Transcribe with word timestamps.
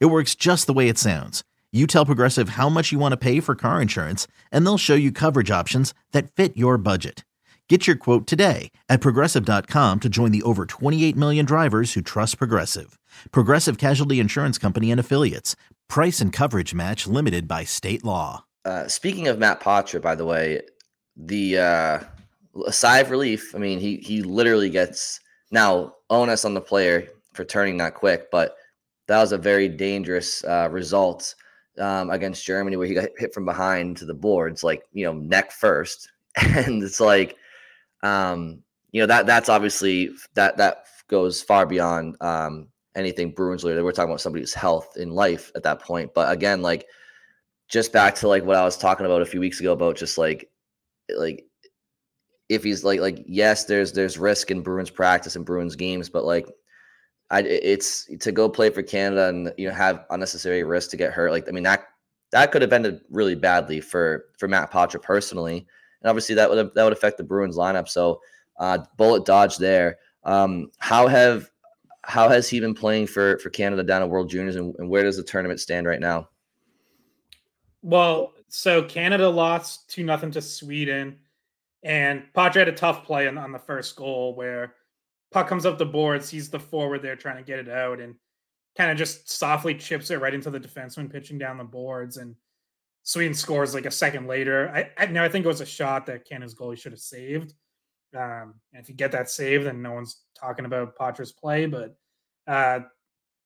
It 0.00 0.06
works 0.06 0.34
just 0.34 0.66
the 0.66 0.72
way 0.72 0.88
it 0.88 0.98
sounds. 0.98 1.42
You 1.72 1.86
tell 1.86 2.04
Progressive 2.04 2.50
how 2.50 2.68
much 2.68 2.92
you 2.92 2.98
want 2.98 3.12
to 3.12 3.16
pay 3.16 3.40
for 3.40 3.54
car 3.54 3.80
insurance, 3.80 4.26
and 4.50 4.66
they'll 4.66 4.78
show 4.78 4.94
you 4.94 5.10
coverage 5.10 5.50
options 5.50 5.94
that 6.12 6.30
fit 6.32 6.56
your 6.56 6.76
budget. 6.76 7.24
Get 7.68 7.86
your 7.86 7.96
quote 7.96 8.26
today 8.26 8.70
at 8.90 9.00
progressive.com 9.00 10.00
to 10.00 10.08
join 10.10 10.30
the 10.30 10.42
over 10.42 10.66
28 10.66 11.16
million 11.16 11.46
drivers 11.46 11.94
who 11.94 12.02
trust 12.02 12.36
Progressive. 12.36 12.98
Progressive 13.30 13.78
Casualty 13.78 14.20
Insurance 14.20 14.58
Company 14.58 14.90
and 14.90 15.00
Affiliates. 15.00 15.56
Price 15.88 16.20
and 16.20 16.34
coverage 16.34 16.74
match 16.74 17.06
limited 17.06 17.48
by 17.48 17.64
state 17.64 18.04
law. 18.04 18.44
Uh, 18.66 18.86
speaking 18.88 19.26
of 19.26 19.38
Matt 19.38 19.60
Poitras, 19.60 20.02
by 20.02 20.14
the 20.14 20.26
way, 20.26 20.60
the 21.16 21.58
uh, 21.58 22.00
sigh 22.70 22.98
of 22.98 23.10
relief. 23.10 23.54
I 23.54 23.58
mean, 23.58 23.78
he 23.78 23.96
he 23.96 24.22
literally 24.22 24.70
gets 24.70 25.20
now 25.50 25.94
onus 26.10 26.44
on 26.44 26.54
the 26.54 26.60
player 26.60 27.08
for 27.32 27.44
turning 27.44 27.78
that 27.78 27.94
quick, 27.94 28.30
but 28.30 28.56
that 29.12 29.20
was 29.20 29.32
a 29.32 29.38
very 29.38 29.68
dangerous 29.68 30.42
uh, 30.44 30.68
result 30.70 31.34
um, 31.78 32.08
against 32.08 32.46
Germany 32.46 32.78
where 32.78 32.86
he 32.86 32.94
got 32.94 33.10
hit 33.18 33.34
from 33.34 33.44
behind 33.44 33.98
to 33.98 34.06
the 34.06 34.14
boards, 34.14 34.64
like 34.64 34.84
you 34.94 35.04
know, 35.04 35.12
neck 35.12 35.52
first, 35.52 36.10
and 36.40 36.82
it's 36.82 36.98
like, 36.98 37.36
um, 38.02 38.62
you 38.90 39.02
know, 39.02 39.06
that 39.06 39.26
that's 39.26 39.50
obviously 39.50 40.08
that 40.32 40.56
that 40.56 40.86
goes 41.08 41.42
far 41.42 41.66
beyond 41.66 42.16
um, 42.22 42.68
anything 42.96 43.32
Bruins 43.32 43.64
related. 43.64 43.84
We're 43.84 43.92
talking 43.92 44.10
about 44.10 44.22
somebody's 44.22 44.54
health 44.54 44.96
in 44.96 45.10
life 45.10 45.52
at 45.54 45.62
that 45.64 45.82
point, 45.82 46.14
but 46.14 46.32
again, 46.32 46.62
like 46.62 46.86
just 47.68 47.92
back 47.92 48.14
to 48.14 48.28
like 48.28 48.46
what 48.46 48.56
I 48.56 48.64
was 48.64 48.78
talking 48.78 49.04
about 49.04 49.20
a 49.20 49.26
few 49.26 49.40
weeks 49.40 49.60
ago 49.60 49.72
about 49.72 49.96
just 49.96 50.16
like 50.16 50.48
like 51.14 51.44
if 52.48 52.64
he's 52.64 52.82
like 52.82 53.00
like 53.00 53.22
yes, 53.26 53.66
there's 53.66 53.92
there's 53.92 54.16
risk 54.16 54.50
in 54.50 54.62
Bruins 54.62 54.88
practice 54.88 55.36
and 55.36 55.44
Bruins 55.44 55.76
games, 55.76 56.08
but 56.08 56.24
like 56.24 56.48
I 57.32 57.40
it's 57.40 58.08
to 58.20 58.30
go 58.30 58.48
play 58.48 58.70
for 58.70 58.82
Canada 58.82 59.28
and 59.28 59.52
you 59.56 59.66
know 59.66 59.74
have 59.74 60.04
unnecessary 60.10 60.62
risk 60.62 60.90
to 60.90 60.96
get 60.96 61.12
hurt. 61.12 61.32
Like 61.32 61.48
I 61.48 61.52
mean 61.52 61.64
that 61.64 61.86
that 62.30 62.52
could 62.52 62.62
have 62.62 62.72
ended 62.72 63.00
really 63.10 63.34
badly 63.34 63.80
for 63.80 64.26
for 64.38 64.48
Matt 64.48 64.70
Poitras 64.70 65.02
personally, 65.02 65.66
and 66.02 66.10
obviously 66.10 66.34
that 66.34 66.48
would 66.48 66.58
have, 66.58 66.74
that 66.74 66.84
would 66.84 66.92
affect 66.92 67.16
the 67.16 67.24
Bruins 67.24 67.56
lineup. 67.56 67.88
So 67.88 68.20
uh, 68.58 68.78
bullet 68.98 69.24
dodge 69.24 69.56
there. 69.56 69.96
Um, 70.24 70.70
how 70.78 71.08
have 71.08 71.50
how 72.04 72.28
has 72.28 72.50
he 72.50 72.60
been 72.60 72.74
playing 72.74 73.06
for 73.06 73.38
for 73.38 73.48
Canada 73.48 73.82
down 73.82 74.02
at 74.02 74.10
World 74.10 74.28
Juniors, 74.28 74.56
and, 74.56 74.74
and 74.78 74.90
where 74.90 75.02
does 75.02 75.16
the 75.16 75.22
tournament 75.22 75.58
stand 75.58 75.86
right 75.86 76.00
now? 76.00 76.28
Well, 77.80 78.34
so 78.48 78.82
Canada 78.82 79.28
lost 79.28 79.88
two 79.88 80.04
nothing 80.04 80.32
to 80.32 80.42
Sweden, 80.42 81.18
and 81.82 82.24
Poitras 82.34 82.54
had 82.56 82.68
a 82.68 82.72
tough 82.72 83.04
play 83.04 83.26
on, 83.26 83.38
on 83.38 83.52
the 83.52 83.58
first 83.58 83.96
goal 83.96 84.34
where 84.34 84.74
puck 85.32 85.48
comes 85.48 85.66
up 85.66 85.78
the 85.78 85.86
boards. 85.86 86.28
He's 86.28 86.50
the 86.50 86.60
forward 86.60 87.02
there 87.02 87.16
trying 87.16 87.36
to 87.36 87.42
get 87.42 87.58
it 87.58 87.68
out 87.68 88.00
and 88.00 88.14
kind 88.76 88.90
of 88.90 88.96
just 88.96 89.30
softly 89.30 89.74
chips 89.74 90.10
it 90.10 90.20
right 90.20 90.34
into 90.34 90.50
the 90.50 90.60
defenseman 90.60 91.10
pitching 91.10 91.38
down 91.38 91.58
the 91.58 91.64
boards. 91.64 92.16
And 92.16 92.36
Sweden 93.02 93.34
scores 93.34 93.74
like 93.74 93.86
a 93.86 93.90
second 93.90 94.26
later. 94.26 94.70
I, 94.74 94.90
I 94.96 95.06
now 95.06 95.24
I 95.24 95.28
think 95.28 95.44
it 95.44 95.48
was 95.48 95.60
a 95.60 95.66
shot 95.66 96.06
that 96.06 96.24
Canada's 96.28 96.54
goalie 96.54 96.78
should 96.78 96.92
have 96.92 97.00
saved. 97.00 97.54
Um, 98.16 98.54
if 98.72 98.88
you 98.88 98.94
get 98.94 99.12
that 99.12 99.30
save, 99.30 99.64
then 99.64 99.82
no 99.82 99.92
one's 99.92 100.22
talking 100.38 100.66
about 100.66 100.96
Poitras' 100.96 101.36
play. 101.36 101.66
But 101.66 101.96
uh, 102.46 102.80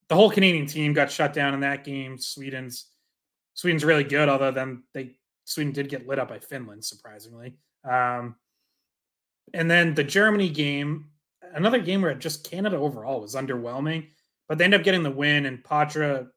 the 0.08 0.14
whole 0.14 0.30
Canadian 0.30 0.66
team 0.66 0.92
got 0.92 1.10
shut 1.10 1.32
down 1.32 1.54
in 1.54 1.60
that 1.60 1.84
game. 1.84 2.18
Sweden's 2.18 2.86
Sweden's 3.54 3.84
really 3.84 4.04
good, 4.04 4.28
although 4.28 4.50
then 4.50 4.82
they 4.92 5.16
Sweden 5.44 5.72
did 5.72 5.88
get 5.88 6.06
lit 6.06 6.18
up 6.18 6.28
by 6.28 6.40
Finland, 6.40 6.84
surprisingly. 6.84 7.56
Um, 7.88 8.36
and 9.54 9.70
then 9.70 9.94
the 9.94 10.04
Germany 10.04 10.50
game, 10.50 11.06
another 11.56 11.80
game 11.80 12.02
where 12.02 12.14
just 12.14 12.48
Canada 12.48 12.76
overall 12.76 13.20
was 13.20 13.34
underwhelming, 13.34 14.08
but 14.48 14.58
they 14.58 14.64
end 14.64 14.74
up 14.74 14.84
getting 14.84 15.02
the 15.02 15.10
win, 15.10 15.46
and 15.46 15.62
Poitras 15.62 16.28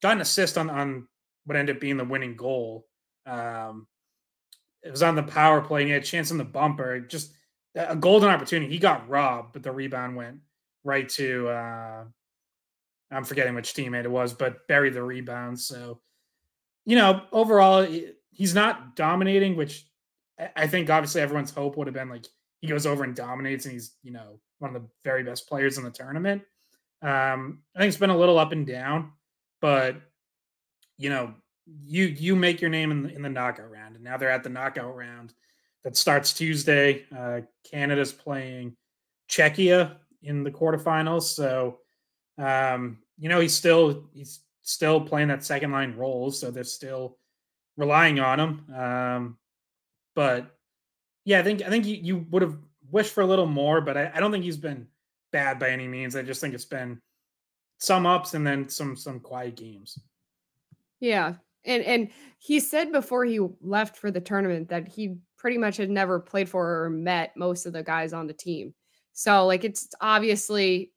got 0.00 0.12
an 0.12 0.22
assist 0.22 0.56
on 0.56 0.70
on 0.70 1.06
what 1.44 1.56
ended 1.56 1.76
up 1.76 1.80
being 1.80 1.96
the 1.96 2.04
winning 2.04 2.36
goal. 2.36 2.86
Um, 3.26 3.86
it 4.82 4.90
was 4.90 5.02
on 5.02 5.16
the 5.16 5.22
power 5.22 5.60
play, 5.60 5.82
and 5.82 5.88
he 5.88 5.92
had 5.92 6.02
a 6.02 6.06
chance 6.06 6.30
on 6.30 6.38
the 6.38 6.44
bumper. 6.44 7.00
Just 7.00 7.32
a 7.74 7.96
golden 7.96 8.30
opportunity. 8.30 8.72
He 8.72 8.78
got 8.78 9.08
robbed, 9.08 9.52
but 9.52 9.62
the 9.62 9.72
rebound 9.72 10.16
went 10.16 10.38
right 10.84 11.08
to 11.10 11.48
uh, 11.48 12.04
I'm 13.12 13.24
forgetting 13.24 13.54
which 13.54 13.74
teammate 13.74 14.04
it 14.04 14.10
was, 14.10 14.32
but 14.32 14.66
buried 14.66 14.94
the 14.94 15.02
rebound. 15.02 15.60
So, 15.60 16.00
you 16.86 16.96
know, 16.96 17.22
overall, 17.30 17.86
he's 18.30 18.54
not 18.54 18.96
dominating, 18.96 19.54
which 19.56 19.86
I 20.56 20.66
think 20.66 20.88
obviously 20.88 21.20
everyone's 21.20 21.50
hope 21.50 21.76
would 21.76 21.86
have 21.86 21.94
been 21.94 22.08
like 22.08 22.26
he 22.62 22.68
goes 22.68 22.86
over 22.86 23.04
and 23.04 23.14
dominates, 23.14 23.66
and 23.66 23.72
he's 23.74 23.96
you 24.02 24.12
know 24.12 24.38
one 24.60 24.74
of 24.74 24.80
the 24.80 24.88
very 25.04 25.22
best 25.22 25.48
players 25.48 25.76
in 25.76 25.84
the 25.84 25.90
tournament. 25.90 26.42
Um, 27.02 27.58
I 27.76 27.80
think 27.80 27.88
it's 27.88 27.98
been 27.98 28.10
a 28.10 28.16
little 28.16 28.38
up 28.38 28.52
and 28.52 28.66
down, 28.66 29.12
but 29.60 29.96
you 30.96 31.10
know, 31.10 31.34
you 31.84 32.04
you 32.04 32.36
make 32.36 32.60
your 32.60 32.70
name 32.70 32.90
in 32.92 33.02
the, 33.02 33.14
in 33.14 33.22
the 33.22 33.28
knockout 33.28 33.70
round, 33.70 33.96
and 33.96 34.04
now 34.04 34.16
they're 34.16 34.30
at 34.30 34.44
the 34.44 34.48
knockout 34.48 34.96
round 34.96 35.34
that 35.84 35.96
starts 35.96 36.32
Tuesday. 36.32 37.04
Uh, 37.14 37.40
Canada's 37.68 38.12
playing 38.12 38.76
Czechia 39.28 39.96
in 40.22 40.44
the 40.44 40.50
quarterfinals, 40.50 41.22
so 41.22 41.80
um, 42.38 42.98
you 43.18 43.28
know 43.28 43.40
he's 43.40 43.54
still 43.54 44.08
he's 44.14 44.40
still 44.62 45.00
playing 45.00 45.28
that 45.28 45.44
second 45.44 45.72
line 45.72 45.96
role, 45.96 46.30
so 46.30 46.52
they're 46.52 46.62
still 46.62 47.18
relying 47.76 48.20
on 48.20 48.38
him. 48.38 48.74
Um, 48.74 49.38
but 50.14 50.54
yeah, 51.24 51.40
I 51.40 51.42
think 51.42 51.62
I 51.62 51.68
think 51.68 51.86
you, 51.86 51.96
you 51.96 52.26
would 52.30 52.42
have 52.42 52.56
wished 52.90 53.12
for 53.12 53.22
a 53.22 53.26
little 53.26 53.46
more, 53.46 53.80
but 53.80 53.96
I, 53.96 54.12
I 54.14 54.20
don't 54.20 54.32
think 54.32 54.44
he's 54.44 54.56
been 54.56 54.86
bad 55.32 55.58
by 55.58 55.70
any 55.70 55.88
means. 55.88 56.16
I 56.16 56.22
just 56.22 56.40
think 56.40 56.54
it's 56.54 56.64
been 56.64 57.00
some 57.78 58.06
ups 58.06 58.34
and 58.34 58.46
then 58.46 58.68
some 58.68 58.96
some 58.96 59.20
quiet 59.20 59.56
games. 59.56 59.98
Yeah. 61.00 61.34
And 61.64 61.82
and 61.84 62.08
he 62.38 62.60
said 62.60 62.92
before 62.92 63.24
he 63.24 63.40
left 63.60 63.96
for 63.96 64.10
the 64.10 64.20
tournament 64.20 64.68
that 64.68 64.88
he 64.88 65.16
pretty 65.36 65.58
much 65.58 65.76
had 65.76 65.90
never 65.90 66.18
played 66.20 66.48
for 66.48 66.84
or 66.84 66.90
met 66.90 67.36
most 67.36 67.66
of 67.66 67.72
the 67.72 67.82
guys 67.82 68.12
on 68.12 68.26
the 68.26 68.32
team. 68.32 68.74
So 69.12 69.46
like 69.46 69.64
it's 69.64 69.88
obviously 70.00 70.92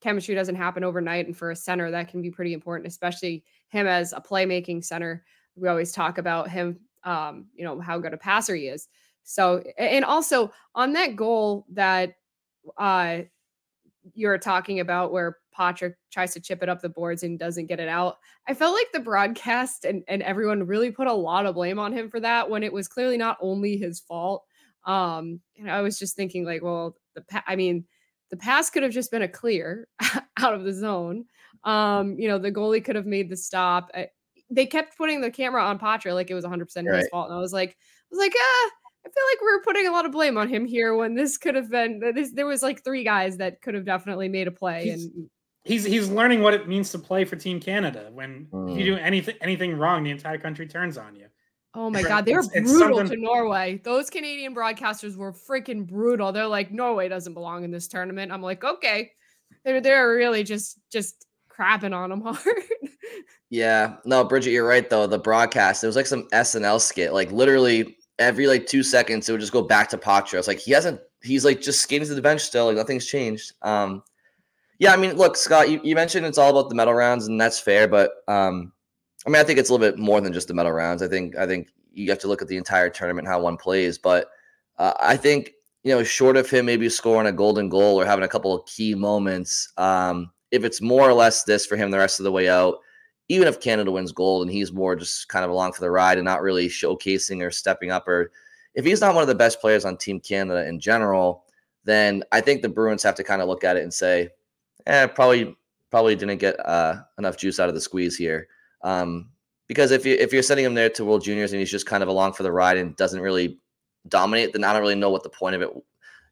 chemistry 0.00 0.34
doesn't 0.34 0.54
happen 0.56 0.84
overnight 0.84 1.26
and 1.26 1.36
for 1.36 1.50
a 1.50 1.56
center 1.56 1.90
that 1.90 2.08
can 2.08 2.22
be 2.22 2.30
pretty 2.30 2.52
important, 2.52 2.86
especially 2.86 3.44
him 3.68 3.86
as 3.86 4.12
a 4.12 4.20
playmaking 4.20 4.84
center. 4.84 5.24
We 5.56 5.68
always 5.68 5.92
talk 5.92 6.18
about 6.18 6.48
him 6.50 6.78
um, 7.04 7.46
you 7.54 7.64
know, 7.64 7.80
how 7.80 7.98
good 7.98 8.12
a 8.12 8.18
passer 8.18 8.54
he 8.54 8.68
is. 8.68 8.88
So, 9.28 9.62
and 9.76 10.06
also 10.06 10.50
on 10.74 10.94
that 10.94 11.14
goal 11.14 11.66
that 11.72 12.14
uh, 12.78 13.18
you're 14.14 14.38
talking 14.38 14.80
about 14.80 15.12
where 15.12 15.36
Poitras 15.56 15.92
tries 16.10 16.32
to 16.32 16.40
chip 16.40 16.62
it 16.62 16.70
up 16.70 16.80
the 16.80 16.88
boards 16.88 17.22
and 17.24 17.38
doesn't 17.38 17.66
get 17.66 17.78
it 17.78 17.88
out. 17.88 18.16
I 18.46 18.54
felt 18.54 18.74
like 18.74 18.86
the 18.94 19.00
broadcast 19.00 19.84
and, 19.84 20.02
and 20.08 20.22
everyone 20.22 20.66
really 20.66 20.90
put 20.90 21.08
a 21.08 21.12
lot 21.12 21.44
of 21.44 21.56
blame 21.56 21.78
on 21.78 21.92
him 21.92 22.08
for 22.08 22.20
that 22.20 22.48
when 22.48 22.62
it 22.62 22.72
was 22.72 22.88
clearly 22.88 23.18
not 23.18 23.36
only 23.42 23.76
his 23.76 24.00
fault. 24.00 24.44
Um, 24.86 25.40
and 25.58 25.70
I 25.70 25.82
was 25.82 25.98
just 25.98 26.16
thinking, 26.16 26.46
like, 26.46 26.62
well, 26.62 26.96
the 27.14 27.20
pa- 27.20 27.44
I 27.46 27.54
mean, 27.54 27.84
the 28.30 28.38
pass 28.38 28.70
could 28.70 28.82
have 28.82 28.92
just 28.92 29.10
been 29.10 29.20
a 29.20 29.28
clear 29.28 29.88
out 30.38 30.54
of 30.54 30.64
the 30.64 30.72
zone. 30.72 31.26
Um, 31.64 32.18
you 32.18 32.28
know, 32.28 32.38
the 32.38 32.50
goalie 32.52 32.82
could 32.82 32.96
have 32.96 33.04
made 33.04 33.28
the 33.28 33.36
stop. 33.36 33.90
I, 33.92 34.08
they 34.48 34.64
kept 34.64 34.96
putting 34.96 35.20
the 35.20 35.30
camera 35.30 35.62
on 35.62 35.78
Poitras 35.78 36.14
like 36.14 36.30
it 36.30 36.34
was 36.34 36.44
100 36.44 36.64
percent 36.64 36.88
his 36.88 37.08
fault, 37.08 37.28
and 37.28 37.36
I 37.36 37.40
was 37.40 37.52
like, 37.52 37.70
I 37.70 38.06
was 38.10 38.18
like, 38.18 38.32
ah. 38.34 38.70
I 39.08 39.14
feel 39.14 39.24
like 39.32 39.42
we're 39.42 39.62
putting 39.62 39.86
a 39.86 39.92
lot 39.92 40.04
of 40.04 40.12
blame 40.12 40.36
on 40.36 40.48
him 40.48 40.66
here 40.66 40.94
when 40.94 41.14
this 41.14 41.38
could 41.38 41.54
have 41.54 41.70
been 41.70 41.98
this, 42.14 42.32
there 42.32 42.46
was 42.46 42.62
like 42.62 42.84
three 42.84 43.04
guys 43.04 43.38
that 43.38 43.62
could 43.62 43.74
have 43.74 43.84
definitely 43.84 44.28
made 44.28 44.48
a 44.48 44.50
play 44.50 44.84
he's, 44.84 45.04
and 45.04 45.30
he's 45.64 45.84
he's 45.84 46.08
learning 46.08 46.42
what 46.42 46.54
it 46.54 46.68
means 46.68 46.90
to 46.90 46.98
play 46.98 47.24
for 47.24 47.36
Team 47.36 47.60
Canada. 47.60 48.10
When 48.12 48.46
mm. 48.52 48.70
if 48.70 48.78
you 48.78 48.84
do 48.84 48.96
anything 48.96 49.36
anything 49.40 49.76
wrong, 49.76 50.04
the 50.04 50.10
entire 50.10 50.38
country 50.38 50.66
turns 50.66 50.98
on 50.98 51.16
you. 51.16 51.26
Oh 51.74 51.90
my 51.90 52.02
god, 52.02 52.24
they 52.24 52.34
were 52.34 52.42
brutal 52.42 53.06
to 53.06 53.16
Norway. 53.16 53.80
Those 53.84 54.10
Canadian 54.10 54.54
broadcasters 54.54 55.16
were 55.16 55.32
freaking 55.32 55.86
brutal. 55.86 56.32
They're 56.32 56.46
like, 56.46 56.72
Norway 56.72 57.08
doesn't 57.08 57.34
belong 57.34 57.64
in 57.64 57.70
this 57.70 57.88
tournament. 57.88 58.32
I'm 58.32 58.42
like, 58.42 58.64
okay. 58.64 59.12
They're 59.64 59.80
they're 59.80 60.10
really 60.10 60.44
just 60.44 60.78
just 60.90 61.26
crapping 61.50 61.94
on 61.94 62.10
them 62.10 62.20
hard. 62.24 62.38
yeah, 63.50 63.96
no, 64.04 64.24
Bridget, 64.24 64.50
you're 64.50 64.66
right 64.66 64.88
though. 64.88 65.06
The 65.06 65.18
broadcast, 65.18 65.84
it 65.84 65.86
was 65.86 65.96
like 65.96 66.06
some 66.06 66.28
SNL 66.32 66.80
skit. 66.80 67.12
Like 67.12 67.30
literally 67.32 67.97
every 68.18 68.46
like 68.46 68.66
two 68.66 68.82
seconds, 68.82 69.28
it 69.28 69.32
would 69.32 69.40
just 69.40 69.52
go 69.52 69.62
back 69.62 69.88
to 69.90 69.98
Poitras. 69.98 70.38
It's 70.38 70.48
like 70.48 70.58
he 70.58 70.72
hasn't. 70.72 71.00
He's 71.22 71.44
like 71.44 71.60
just 71.60 71.80
skating 71.80 72.06
to 72.06 72.14
the 72.14 72.22
bench 72.22 72.42
still. 72.42 72.66
Like 72.66 72.76
nothing's 72.76 73.06
changed. 73.06 73.52
Um, 73.62 74.02
yeah, 74.78 74.92
I 74.92 74.96
mean, 74.96 75.16
look, 75.16 75.36
Scott, 75.36 75.68
you, 75.68 75.80
you 75.82 75.96
mentioned 75.96 76.24
it's 76.24 76.38
all 76.38 76.50
about 76.50 76.68
the 76.68 76.76
medal 76.76 76.94
rounds, 76.94 77.26
and 77.26 77.40
that's 77.40 77.58
fair. 77.58 77.88
But 77.88 78.12
um, 78.28 78.72
I 79.26 79.30
mean, 79.30 79.40
I 79.40 79.44
think 79.44 79.58
it's 79.58 79.70
a 79.70 79.72
little 79.72 79.86
bit 79.86 79.98
more 79.98 80.20
than 80.20 80.32
just 80.32 80.48
the 80.48 80.54
medal 80.54 80.72
rounds. 80.72 81.02
I 81.02 81.08
think 81.08 81.36
I 81.36 81.46
think 81.46 81.68
you 81.92 82.08
have 82.10 82.20
to 82.20 82.28
look 82.28 82.42
at 82.42 82.48
the 82.48 82.56
entire 82.56 82.90
tournament, 82.90 83.26
how 83.26 83.40
one 83.40 83.56
plays. 83.56 83.98
But 83.98 84.30
uh, 84.78 84.94
I 85.00 85.16
think 85.16 85.52
you 85.84 85.94
know, 85.94 86.02
short 86.02 86.36
of 86.36 86.50
him 86.50 86.66
maybe 86.66 86.88
scoring 86.88 87.28
a 87.28 87.32
golden 87.32 87.68
goal 87.68 88.00
or 88.00 88.04
having 88.04 88.24
a 88.24 88.28
couple 88.28 88.54
of 88.54 88.66
key 88.66 88.94
moments, 88.94 89.72
um, 89.78 90.30
if 90.50 90.64
it's 90.64 90.80
more 90.80 91.08
or 91.08 91.12
less 91.12 91.44
this 91.44 91.66
for 91.66 91.76
him 91.76 91.90
the 91.90 91.98
rest 91.98 92.20
of 92.20 92.24
the 92.24 92.32
way 92.32 92.48
out, 92.48 92.78
even 93.28 93.46
if 93.46 93.60
Canada 93.60 93.90
wins 93.90 94.12
gold 94.12 94.42
and 94.42 94.50
he's 94.50 94.72
more 94.72 94.96
just 94.96 95.28
kind 95.28 95.44
of 95.44 95.50
along 95.50 95.72
for 95.72 95.80
the 95.80 95.90
ride 95.90 96.18
and 96.18 96.24
not 96.24 96.42
really 96.42 96.68
showcasing 96.68 97.42
or 97.42 97.50
stepping 97.50 97.90
up, 97.90 98.08
or 98.08 98.30
if 98.74 98.84
he's 98.84 99.00
not 99.00 99.14
one 99.14 99.22
of 99.22 99.28
the 99.28 99.34
best 99.34 99.60
players 99.60 99.84
on 99.84 99.96
Team 99.96 100.20
Canada 100.20 100.66
in 100.66 100.80
general, 100.80 101.44
then 101.84 102.22
I 102.32 102.40
think 102.40 102.62
the 102.62 102.68
Bruins 102.68 103.02
have 103.02 103.14
to 103.16 103.24
kind 103.24 103.42
of 103.42 103.48
look 103.48 103.64
at 103.64 103.76
it 103.76 103.82
and 103.82 103.92
say, 103.92 104.30
eh, 104.86 105.06
probably 105.06 105.56
probably 105.90 106.14
didn't 106.16 106.38
get 106.38 106.58
uh, 106.66 107.02
enough 107.18 107.36
juice 107.36 107.58
out 107.60 107.68
of 107.68 107.74
the 107.74 107.80
squeeze 107.80 108.16
here. 108.16 108.48
Um, 108.82 109.30
because 109.66 109.90
if 109.90 110.06
you 110.06 110.14
if 110.14 110.32
you're 110.32 110.42
sending 110.42 110.64
him 110.64 110.74
there 110.74 110.90
to 110.90 111.04
World 111.04 111.22
Juniors 111.22 111.52
and 111.52 111.60
he's 111.60 111.70
just 111.70 111.86
kind 111.86 112.02
of 112.02 112.08
along 112.08 112.32
for 112.32 112.42
the 112.42 112.52
ride 112.52 112.78
and 112.78 112.96
doesn't 112.96 113.20
really 113.20 113.58
dominate, 114.08 114.52
then 114.52 114.64
I 114.64 114.72
don't 114.72 114.82
really 114.82 114.94
know 114.94 115.10
what 115.10 115.22
the 115.22 115.28
point 115.28 115.54
of 115.54 115.62
it. 115.62 115.70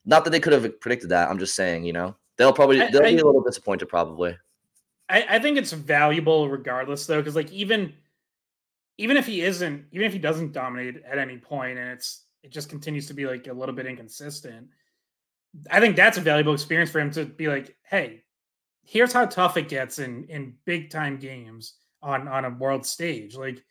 Not 0.05 0.25
that 0.25 0.31
they 0.31 0.41
could 0.41 0.53
have 0.53 0.81
predicted 0.81 1.11
that. 1.11 1.29
I'm 1.29 1.39
just 1.39 1.55
saying, 1.55 1.85
you 1.85 1.93
know, 1.93 2.17
they'll 2.37 2.53
probably 2.53 2.79
they'll 2.79 3.03
I, 3.03 3.13
be 3.13 3.19
a 3.19 3.27
little 3.27 3.43
disappointed 3.43 3.87
probably. 3.87 4.37
I, 5.09 5.27
I 5.29 5.39
think 5.39 5.59
it's 5.59 5.73
valuable 5.73 6.49
regardless 6.49 7.07
though, 7.07 7.21
because 7.21 7.37
like 7.37 7.53
even 7.53 7.93
even 8.99 9.17
if 9.17 9.27
he 9.27 9.43
isn't, 9.43 9.85
even 9.93 10.07
if 10.07 10.13
he 10.13 10.19
doesn't 10.19 10.53
dominate 10.53 11.03
at 11.05 11.19
any 11.19 11.37
point 11.37 11.79
and 11.79 11.91
it's 11.91 12.25
it 12.43 12.51
just 12.51 12.69
continues 12.69 13.07
to 13.09 13.15
be 13.15 13.27
like 13.27 13.47
a 13.47 13.53
little 13.53 13.75
bit 13.75 13.87
inconsistent, 13.87 14.69
I 15.71 15.81
think 15.81 15.97
that's 15.97 16.19
a 16.19 16.23
valuable 16.23 16.55
experience 16.55 16.91
for 16.91 17.01
him 17.01 17.11
to 17.13 17.25
be 17.25 17.49
like, 17.49 17.77
hey, 17.83 18.23
here's 18.85 19.13
how 19.13 19.27
tough 19.27 19.57
it 19.57 19.69
gets 19.69 19.99
in 19.99 20.25
in 20.25 20.55
big 20.65 20.91
time 20.91 21.19
games 21.19 21.75
on 22.03 22.29
on 22.29 22.45
a 22.45 22.51
world 22.51 22.87
stage. 22.87 23.37
Like 23.37 23.63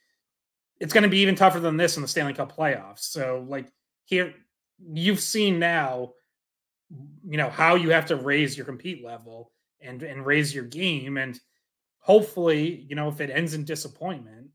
it's 0.80 0.94
going 0.94 1.04
to 1.04 1.10
be 1.10 1.20
even 1.20 1.36
tougher 1.36 1.60
than 1.60 1.78
this 1.78 1.96
in 1.96 2.02
the 2.02 2.08
Stanley 2.08 2.34
Cup 2.34 2.56
playoffs. 2.56 3.00
So 3.00 3.46
like 3.48 3.72
here 4.06 4.34
you've 4.94 5.22
seen 5.22 5.60
now 5.60 6.14
you 7.26 7.38
know 7.38 7.50
how 7.50 7.76
you 7.76 7.90
have 7.90 8.06
to 8.08 8.16
raise 8.16 8.56
your 8.56 8.66
compete 8.66 9.04
level 9.04 9.52
and 9.82 10.04
and 10.04 10.26
raise 10.26 10.54
your 10.54 10.64
game 10.64 11.18
and 11.18 11.40
hopefully 12.00 12.86
you 12.90 12.96
know 12.96 13.08
if 13.08 13.22
it 13.22 13.30
ends 13.30 13.54
in 13.54 13.64
disappointment 13.66 14.48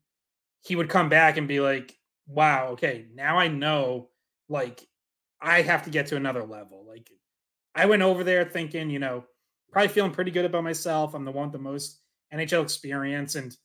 he 0.61 0.75
would 0.75 0.89
come 0.89 1.09
back 1.09 1.37
and 1.37 1.47
be 1.47 1.59
like 1.59 1.97
wow 2.27 2.69
okay 2.69 3.05
now 3.13 3.37
i 3.37 3.47
know 3.47 4.09
like 4.49 4.87
i 5.41 5.61
have 5.61 5.83
to 5.83 5.89
get 5.89 6.07
to 6.07 6.15
another 6.15 6.43
level. 6.43 6.85
Like 6.87 7.09
i 7.75 7.85
went 7.85 8.01
over 8.01 8.23
there 8.23 8.45
thinking 8.45 8.89
you 8.89 8.99
know 8.99 9.23
probably 9.71 9.89
feeling 9.89 10.11
pretty 10.11 10.31
good 10.31 10.45
about 10.45 10.63
myself 10.63 11.13
i'm 11.13 11.25
the 11.25 11.31
one 11.31 11.45
with 11.45 11.53
the 11.53 11.59
most 11.59 12.01
nhl 12.33 12.63
experience 12.63 13.35
and 13.35 13.55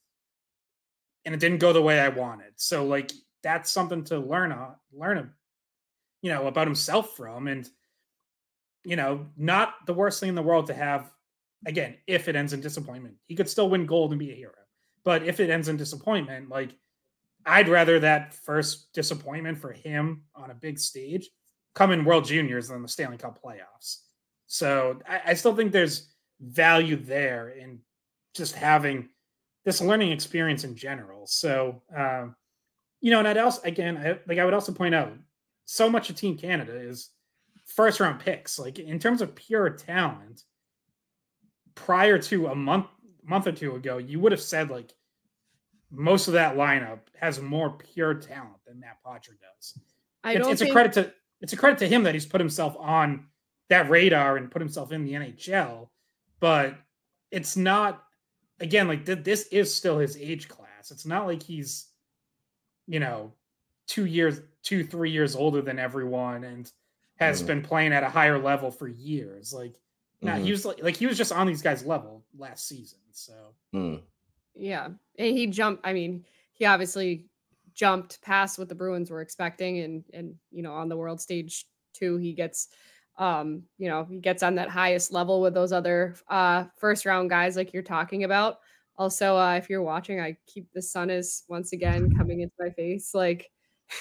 and 1.24 1.34
it 1.34 1.40
didn't 1.40 1.58
go 1.58 1.72
the 1.72 1.82
way 1.82 2.00
i 2.00 2.08
wanted. 2.08 2.52
So 2.56 2.86
like 2.86 3.12
that's 3.42 3.70
something 3.70 4.04
to 4.04 4.18
learn 4.18 4.52
on 4.52 4.74
learn 4.92 5.32
you 6.22 6.30
know 6.30 6.46
about 6.46 6.66
himself 6.66 7.16
from 7.16 7.46
and 7.46 7.68
you 8.84 8.96
know 8.96 9.26
not 9.36 9.74
the 9.86 9.94
worst 9.94 10.18
thing 10.18 10.30
in 10.30 10.34
the 10.34 10.42
world 10.42 10.66
to 10.66 10.74
have 10.74 11.12
again, 11.66 11.96
if 12.06 12.28
it 12.28 12.36
ends 12.36 12.52
in 12.52 12.60
disappointment, 12.60 13.16
he 13.26 13.34
could 13.34 13.50
still 13.50 13.68
win 13.68 13.84
gold 13.84 14.12
and 14.12 14.18
be 14.18 14.30
a 14.30 14.36
hero. 14.36 14.52
But 15.04 15.24
if 15.24 15.40
it 15.40 15.50
ends 15.50 15.68
in 15.68 15.76
disappointment, 15.76 16.48
like 16.48 16.70
I'd 17.44 17.68
rather 17.68 18.00
that 18.00 18.34
first 18.34 18.92
disappointment 18.92 19.58
for 19.58 19.72
him 19.72 20.22
on 20.34 20.50
a 20.50 20.54
big 20.54 20.78
stage 20.78 21.28
come 21.74 21.92
in 21.92 22.04
World 22.04 22.24
Juniors 22.24 22.68
than 22.68 22.82
the 22.82 22.88
Stanley 22.88 23.18
Cup 23.18 23.38
playoffs. 23.42 23.98
So 24.46 25.00
I, 25.08 25.20
I 25.26 25.34
still 25.34 25.54
think 25.54 25.72
there's 25.72 26.08
value 26.40 26.96
there 26.96 27.50
in 27.50 27.80
just 28.34 28.54
having 28.54 29.10
this 29.64 29.80
learning 29.80 30.12
experience 30.12 30.64
in 30.64 30.76
general. 30.76 31.26
So, 31.26 31.82
um, 31.94 32.34
you 33.00 33.10
know, 33.10 33.18
and 33.18 33.28
I'd 33.28 33.36
also, 33.36 33.60
again, 33.64 33.96
I, 33.98 34.18
like 34.26 34.38
I 34.38 34.44
would 34.44 34.54
also 34.54 34.72
point 34.72 34.94
out 34.94 35.12
so 35.66 35.90
much 35.90 36.08
of 36.08 36.16
Team 36.16 36.38
Canada 36.38 36.74
is 36.78 37.10
first 37.66 38.00
round 38.00 38.20
picks. 38.20 38.58
Like 38.58 38.78
in 38.78 38.98
terms 38.98 39.20
of 39.20 39.34
pure 39.34 39.70
talent, 39.70 40.42
prior 41.86 42.18
to 42.18 42.48
a 42.48 42.54
month 42.54 42.86
month 43.24 43.46
or 43.46 43.52
two 43.52 43.76
ago, 43.76 43.98
you 43.98 44.18
would 44.18 44.32
have 44.32 44.40
said 44.40 44.70
like 44.70 44.92
most 45.90 46.26
of 46.26 46.34
that 46.34 46.56
lineup 46.56 46.98
has 47.18 47.40
more 47.40 47.70
pure 47.70 48.12
talent 48.12 48.58
than 48.66 48.80
Matt 48.80 48.98
Poitras 49.06 49.38
does. 49.40 49.78
I 50.24 50.32
it's, 50.32 50.40
don't 50.40 50.52
it's 50.52 50.60
think... 50.60 50.70
a 50.70 50.72
credit 50.72 50.92
to 50.94 51.12
it's 51.40 51.52
a 51.52 51.56
credit 51.56 51.78
to 51.78 51.88
him 51.88 52.02
that 52.02 52.14
he's 52.14 52.26
put 52.26 52.40
himself 52.40 52.76
on 52.78 53.26
that 53.68 53.88
radar 53.88 54.36
and 54.36 54.50
put 54.50 54.60
himself 54.60 54.90
in 54.90 55.04
the 55.04 55.12
NHL. 55.12 55.88
But 56.40 56.74
it's 57.30 57.56
not 57.56 58.02
again 58.58 58.88
like 58.88 59.06
th- 59.06 59.22
this 59.22 59.46
is 59.48 59.72
still 59.72 59.98
his 59.98 60.16
age 60.16 60.48
class. 60.48 60.90
It's 60.90 61.06
not 61.06 61.26
like 61.26 61.42
he's 61.42 61.86
you 62.88 62.98
know 62.98 63.32
two 63.86 64.06
years, 64.06 64.40
two 64.64 64.82
three 64.82 65.12
years 65.12 65.36
older 65.36 65.62
than 65.62 65.78
everyone 65.78 66.42
and 66.42 66.70
has 67.14 67.42
mm. 67.42 67.46
been 67.46 67.62
playing 67.62 67.92
at 67.92 68.02
a 68.02 68.08
higher 68.08 68.42
level 68.42 68.72
for 68.72 68.88
years. 68.88 69.54
Like 69.54 69.76
now 70.22 70.34
mm-hmm. 70.34 70.44
he 70.44 70.50
was 70.50 70.64
like, 70.64 70.82
like 70.82 70.96
he 70.96 71.06
was 71.06 71.18
just 71.18 71.32
on 71.32 71.46
these 71.46 71.62
guys' 71.62 71.84
level 71.84 72.24
last 72.36 72.66
season. 72.66 72.98
So 73.12 73.32
mm. 73.74 74.02
yeah, 74.54 74.86
and 75.18 75.36
he 75.36 75.46
jumped. 75.46 75.86
I 75.86 75.92
mean, 75.92 76.24
he 76.52 76.64
obviously 76.64 77.26
jumped 77.74 78.22
past 78.22 78.58
what 78.58 78.68
the 78.68 78.74
Bruins 78.74 79.10
were 79.10 79.20
expecting, 79.20 79.80
and 79.80 80.04
and 80.12 80.34
you 80.50 80.62
know 80.62 80.72
on 80.72 80.88
the 80.88 80.96
world 80.96 81.20
stage 81.20 81.66
too, 81.92 82.16
he 82.16 82.32
gets 82.32 82.68
um 83.18 83.62
you 83.78 83.88
know 83.88 84.06
he 84.10 84.18
gets 84.18 84.42
on 84.42 84.54
that 84.56 84.68
highest 84.68 85.12
level 85.12 85.40
with 85.40 85.54
those 85.54 85.72
other 85.72 86.14
uh 86.28 86.64
first 86.76 87.06
round 87.06 87.30
guys 87.30 87.56
like 87.56 87.72
you're 87.72 87.82
talking 87.82 88.24
about 88.24 88.58
also 88.98 89.36
uh 89.36 89.54
if 89.54 89.70
you're 89.70 89.82
watching 89.82 90.20
i 90.20 90.36
keep 90.46 90.70
the 90.74 90.82
sun 90.82 91.08
is 91.08 91.44
once 91.48 91.72
again 91.72 92.14
coming 92.14 92.40
into 92.40 92.54
my 92.58 92.68
face 92.70 93.14
like 93.14 93.50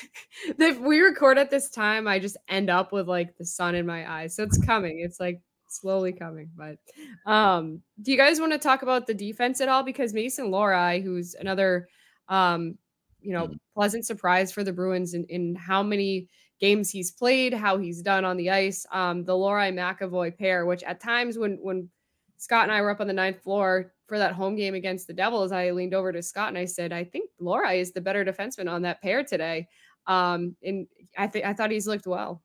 if 0.60 0.80
we 0.80 1.00
record 1.00 1.38
at 1.38 1.50
this 1.50 1.70
time 1.70 2.08
i 2.08 2.20
just 2.20 2.38
end 2.50 2.70
up 2.70 2.92
with 2.92 3.08
like 3.08 3.38
the 3.38 3.46
sun 3.46 3.74
in 3.74 3.86
my 3.86 4.10
eyes 4.12 4.36
so 4.36 4.44
it's 4.44 4.58
coming 4.66 5.00
it's 5.00 5.20
like 5.20 5.40
slowly 5.80 6.14
coming. 6.14 6.50
But 6.56 6.78
um, 7.26 7.82
do 8.02 8.12
you 8.12 8.18
guys 8.18 8.40
want 8.40 8.52
to 8.54 8.60
talk 8.60 8.82
about 8.82 9.08
the 9.08 9.14
defense 9.14 9.62
at 9.62 9.70
all? 9.70 9.84
Because 9.84 10.14
Mason 10.14 10.52
Lohrei, 10.52 11.04
who's 11.04 11.36
another 11.36 11.88
um, 12.28 12.78
you 13.22 13.34
know, 13.34 13.48
mm. 13.48 13.58
pleasant 13.74 14.06
surprise 14.06 14.52
for 14.52 14.64
the 14.64 14.74
Bruins 14.74 15.14
in, 15.14 15.26
in 15.26 15.56
how 15.56 15.84
many 15.84 16.30
games 16.60 16.90
he's 16.90 17.12
played, 17.12 17.54
how 17.54 17.78
he's 17.78 18.02
done 18.02 18.24
on 18.24 18.38
the 18.38 18.50
ice. 18.50 18.86
Um, 18.92 19.26
the 19.26 19.34
Lohrei 19.34 19.74
McAvoy 19.74 20.38
pair, 20.38 20.66
which 20.66 20.84
at 20.84 21.02
times 21.02 21.38
when 21.38 21.58
when 21.62 21.90
Scott 22.38 22.64
and 22.64 22.72
I 22.72 22.82
were 22.82 22.92
up 22.92 23.02
on 23.02 23.08
the 23.08 23.14
ninth 23.14 23.42
floor 23.42 23.94
for 24.08 24.20
that 24.20 24.34
home 24.34 24.56
game 24.56 24.76
against 24.76 25.08
the 25.08 25.14
Devils, 25.14 25.52
I 25.52 25.72
leaned 25.72 25.94
over 25.94 26.12
to 26.12 26.22
Scott 26.22 26.50
and 26.50 26.58
I 26.58 26.66
said, 26.66 26.94
I 26.94 27.04
think 27.04 27.30
Lohrei 27.42 27.80
is 27.80 27.92
the 27.92 28.02
better 28.02 28.24
defenseman 28.24 28.70
on 28.70 28.84
that 28.84 29.02
pair 29.02 29.24
today. 29.24 29.68
Um, 30.06 30.56
and 30.64 30.86
I 31.18 31.28
think 31.28 31.46
I 31.46 31.54
thought 31.54 31.72
he's 31.72 31.88
looked 31.88 32.06
well 32.06 32.44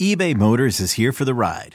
eBay 0.00 0.36
Motors 0.36 0.78
is 0.78 0.92
here 0.92 1.12
for 1.12 1.24
the 1.24 1.34
ride. 1.34 1.74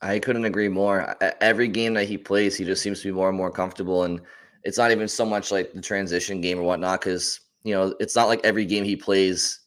I 0.00 0.18
couldn't 0.18 0.44
agree 0.44 0.68
more. 0.68 1.16
Every 1.40 1.68
game 1.68 1.94
that 1.94 2.08
he 2.08 2.16
plays, 2.16 2.56
he 2.56 2.64
just 2.64 2.82
seems 2.82 3.00
to 3.00 3.08
be 3.08 3.12
more 3.12 3.28
and 3.28 3.36
more 3.36 3.50
comfortable. 3.50 4.04
And 4.04 4.20
it's 4.62 4.78
not 4.78 4.92
even 4.92 5.08
so 5.08 5.24
much 5.24 5.50
like 5.50 5.72
the 5.72 5.80
transition 5.80 6.40
game 6.40 6.58
or 6.58 6.62
whatnot, 6.62 7.00
because 7.00 7.40
you 7.64 7.74
know 7.74 7.94
it's 7.98 8.14
not 8.14 8.28
like 8.28 8.40
every 8.44 8.64
game 8.64 8.84
he 8.84 8.96
plays. 8.96 9.60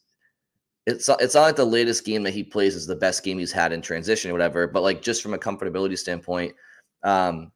It's 0.87 1.09
it's 1.19 1.35
not 1.35 1.41
like 1.43 1.55
the 1.57 1.65
latest 1.65 2.05
game 2.05 2.23
that 2.23 2.33
he 2.33 2.43
plays 2.43 2.75
is 2.75 2.87
the 2.87 2.95
best 2.95 3.23
game 3.23 3.39
he's 3.39 3.51
had 3.51 3.73
in 3.73 3.81
transition 3.81 4.31
or 4.31 4.33
whatever. 4.33 4.67
But 4.67 4.83
like 4.83 5.01
just 5.01 5.21
from 5.21 5.33
a 5.33 5.37
comfortability 5.37 5.97
standpoint, 5.97 6.55
um, 7.03 7.51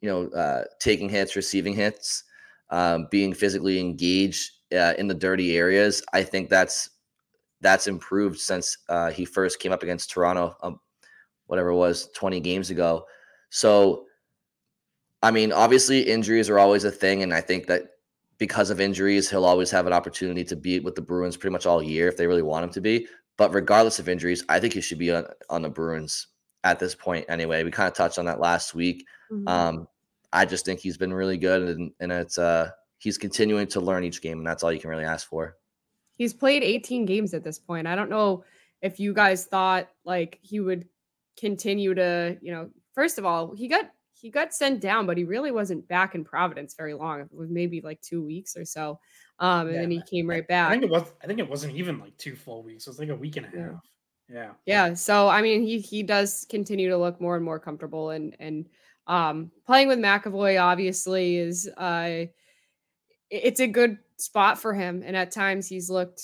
you 0.00 0.08
know, 0.08 0.28
uh, 0.28 0.64
taking 0.80 1.08
hits, 1.08 1.36
receiving 1.36 1.74
hits, 1.74 2.24
um, 2.70 3.08
being 3.10 3.34
physically 3.34 3.78
engaged 3.78 4.52
uh, 4.72 4.94
in 4.98 5.06
the 5.06 5.14
dirty 5.14 5.56
areas. 5.56 6.02
I 6.12 6.22
think 6.22 6.48
that's 6.48 6.90
that's 7.60 7.86
improved 7.86 8.38
since 8.38 8.78
uh, 8.88 9.10
he 9.10 9.24
first 9.24 9.60
came 9.60 9.72
up 9.72 9.82
against 9.82 10.10
Toronto, 10.10 10.56
um, 10.62 10.80
whatever 11.46 11.70
it 11.70 11.76
was, 11.76 12.08
20 12.14 12.40
games 12.40 12.70
ago. 12.70 13.04
So, 13.50 14.04
I 15.22 15.30
mean, 15.30 15.52
obviously 15.52 16.00
injuries 16.00 16.50
are 16.50 16.58
always 16.58 16.84
a 16.84 16.90
thing, 16.90 17.22
and 17.22 17.32
I 17.32 17.40
think 17.40 17.66
that 17.66 17.84
because 18.38 18.70
of 18.70 18.80
injuries, 18.80 19.30
he'll 19.30 19.44
always 19.44 19.70
have 19.70 19.86
an 19.86 19.92
opportunity 19.92 20.44
to 20.44 20.56
be 20.56 20.80
with 20.80 20.94
the 20.94 21.02
Bruins 21.02 21.36
pretty 21.36 21.52
much 21.52 21.66
all 21.66 21.82
year 21.82 22.08
if 22.08 22.16
they 22.16 22.26
really 22.26 22.42
want 22.42 22.64
him 22.64 22.70
to 22.70 22.80
be. 22.80 23.06
But 23.38 23.54
regardless 23.54 23.98
of 23.98 24.08
injuries, 24.08 24.44
I 24.48 24.60
think 24.60 24.74
he 24.74 24.80
should 24.80 24.98
be 24.98 25.12
on, 25.12 25.26
on 25.50 25.62
the 25.62 25.68
Bruins 25.68 26.28
at 26.64 26.78
this 26.78 26.94
point 26.94 27.26
anyway. 27.28 27.64
We 27.64 27.70
kind 27.70 27.88
of 27.88 27.94
touched 27.94 28.18
on 28.18 28.24
that 28.26 28.40
last 28.40 28.74
week. 28.74 29.06
Mm-hmm. 29.30 29.48
Um, 29.48 29.88
I 30.32 30.44
just 30.44 30.64
think 30.64 30.80
he's 30.80 30.98
been 30.98 31.14
really 31.14 31.38
good, 31.38 31.62
and, 31.62 31.92
and 32.00 32.12
it's 32.12 32.38
uh, 32.38 32.70
he's 32.98 33.18
continuing 33.18 33.66
to 33.68 33.80
learn 33.80 34.04
each 34.04 34.20
game, 34.20 34.38
and 34.38 34.46
that's 34.46 34.62
all 34.62 34.72
you 34.72 34.80
can 34.80 34.90
really 34.90 35.04
ask 35.04 35.28
for. 35.28 35.56
He's 36.16 36.34
played 36.34 36.62
18 36.62 37.04
games 37.04 37.34
at 37.34 37.44
this 37.44 37.58
point. 37.58 37.86
I 37.86 37.94
don't 37.94 38.10
know 38.10 38.44
if 38.82 38.98
you 38.98 39.12
guys 39.12 39.44
thought 39.44 39.88
like 40.04 40.38
he 40.42 40.60
would 40.60 40.86
continue 41.38 41.94
to, 41.94 42.36
you 42.40 42.52
know, 42.52 42.70
first 42.94 43.18
of 43.18 43.24
all, 43.24 43.54
he 43.54 43.68
got 43.68 43.90
he 44.14 44.30
got 44.30 44.54
sent 44.54 44.80
down, 44.80 45.06
but 45.06 45.18
he 45.18 45.24
really 45.24 45.50
wasn't 45.50 45.86
back 45.88 46.14
in 46.14 46.24
Providence 46.24 46.74
very 46.74 46.94
long. 46.94 47.20
It 47.20 47.28
was 47.32 47.50
maybe 47.50 47.80
like 47.80 48.00
two 48.00 48.24
weeks 48.24 48.56
or 48.56 48.64
so. 48.64 48.98
Um, 49.38 49.66
and 49.66 49.74
yeah, 49.74 49.80
then 49.82 49.90
he 49.90 50.02
came 50.10 50.28
right 50.28 50.46
back. 50.46 50.68
I 50.68 50.72
think 50.72 50.84
it 50.84 50.90
was 50.90 51.04
I 51.22 51.26
think 51.26 51.38
it 51.38 51.48
wasn't 51.48 51.76
even 51.76 52.00
like 52.00 52.16
two 52.16 52.34
full 52.34 52.62
weeks. 52.62 52.86
It 52.86 52.90
was 52.90 52.98
like 52.98 53.10
a 53.10 53.14
week 53.14 53.36
and 53.36 53.46
a 53.46 53.58
half. 53.58 53.80
Yeah. 54.32 54.50
Yeah. 54.64 54.94
So 54.94 55.28
I 55.28 55.42
mean 55.42 55.62
he 55.62 55.78
he 55.78 56.02
does 56.02 56.46
continue 56.48 56.88
to 56.88 56.96
look 56.96 57.20
more 57.20 57.36
and 57.36 57.44
more 57.44 57.58
comfortable 57.58 58.10
and 58.10 58.34
and 58.40 58.66
um 59.06 59.52
playing 59.66 59.88
with 59.88 59.98
McAvoy 59.98 60.60
obviously 60.60 61.36
is 61.36 61.68
uh 61.76 62.24
it's 63.30 63.60
a 63.60 63.66
good 63.66 63.98
spot 64.16 64.58
for 64.58 64.74
him. 64.74 65.02
And 65.04 65.16
at 65.16 65.30
times 65.30 65.68
he's 65.68 65.90
looked, 65.90 66.22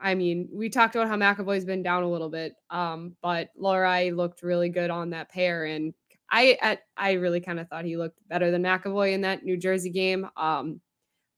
I 0.00 0.14
mean, 0.14 0.48
we 0.52 0.68
talked 0.68 0.94
about 0.94 1.08
how 1.08 1.16
McAvoy's 1.16 1.64
been 1.64 1.82
down 1.82 2.02
a 2.02 2.10
little 2.10 2.28
bit, 2.28 2.54
um, 2.70 3.16
but 3.22 3.50
Lohrei 3.60 4.14
looked 4.14 4.42
really 4.42 4.68
good 4.68 4.90
on 4.90 5.10
that 5.10 5.30
pair. 5.30 5.64
And 5.64 5.94
I 6.30 6.58
at, 6.60 6.80
I 6.96 7.12
really 7.12 7.40
kind 7.40 7.60
of 7.60 7.68
thought 7.68 7.84
he 7.84 7.96
looked 7.96 8.18
better 8.28 8.50
than 8.50 8.62
McAvoy 8.62 9.12
in 9.12 9.22
that 9.22 9.44
New 9.44 9.56
Jersey 9.56 9.90
game. 9.90 10.28
Um, 10.36 10.80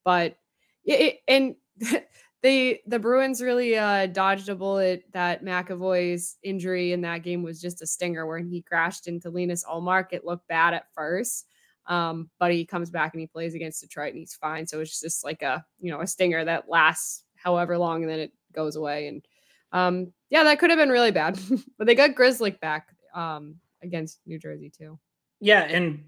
but 0.05 0.37
it, 0.85 1.21
and 1.29 1.57
the 2.43 2.81
the 2.87 2.99
Bruins 2.99 3.43
really 3.43 3.77
uh, 3.77 4.07
dodged 4.07 4.49
a 4.49 4.55
bullet. 4.55 5.05
That 5.12 5.45
McAvoy's 5.45 6.37
injury 6.43 6.93
in 6.93 7.03
that 7.03 7.23
game 7.23 7.43
was 7.43 7.61
just 7.61 7.83
a 7.83 7.87
stinger 7.87 8.27
where 8.27 8.38
he 8.38 8.62
crashed 8.62 9.07
into 9.09 9.31
Linus 9.31 9.65
Ullmark. 9.65 10.12
It 10.12 10.25
looked 10.25 10.49
bad 10.49 10.75
at 10.75 10.93
first, 10.95 11.47
um, 11.87 12.31
but 12.38 12.53
he 12.53 12.65
comes 12.65 12.91
back 12.91 13.15
and 13.15 13.21
he 13.21 13.27
plays 13.27 13.55
against 13.55 13.81
Detroit 13.81 14.11
and 14.11 14.19
he's 14.19 14.35
fine. 14.35 14.67
So 14.67 14.81
it's 14.81 15.00
just 15.00 15.25
like 15.25 15.43
a, 15.43 15.65
you 15.81 15.91
know, 15.91 16.00
a 16.00 16.07
stinger 16.07 16.45
that 16.45 16.69
lasts 16.69 17.25
however 17.37 17.79
long 17.79 18.03
and 18.03 18.11
then 18.11 18.21
it 18.21 18.33
goes 18.52 18.76
away. 18.76 19.09
And 19.09 19.25
um, 19.73 20.12
yeah, 20.31 20.45
that 20.45 20.59
could 20.59 20.71
have 20.71 20.78
been 20.78 20.90
really 20.90 21.11
bad, 21.11 21.38
but 21.78 21.87
they 21.87 21.95
got 21.95 22.14
Grizzly 22.14 22.50
back 22.50 22.88
um, 23.14 23.57
against 23.83 24.21
New 24.26 24.38
Jersey 24.38 24.71
too. 24.71 24.99
Yeah. 25.40 25.62
And 25.62 26.05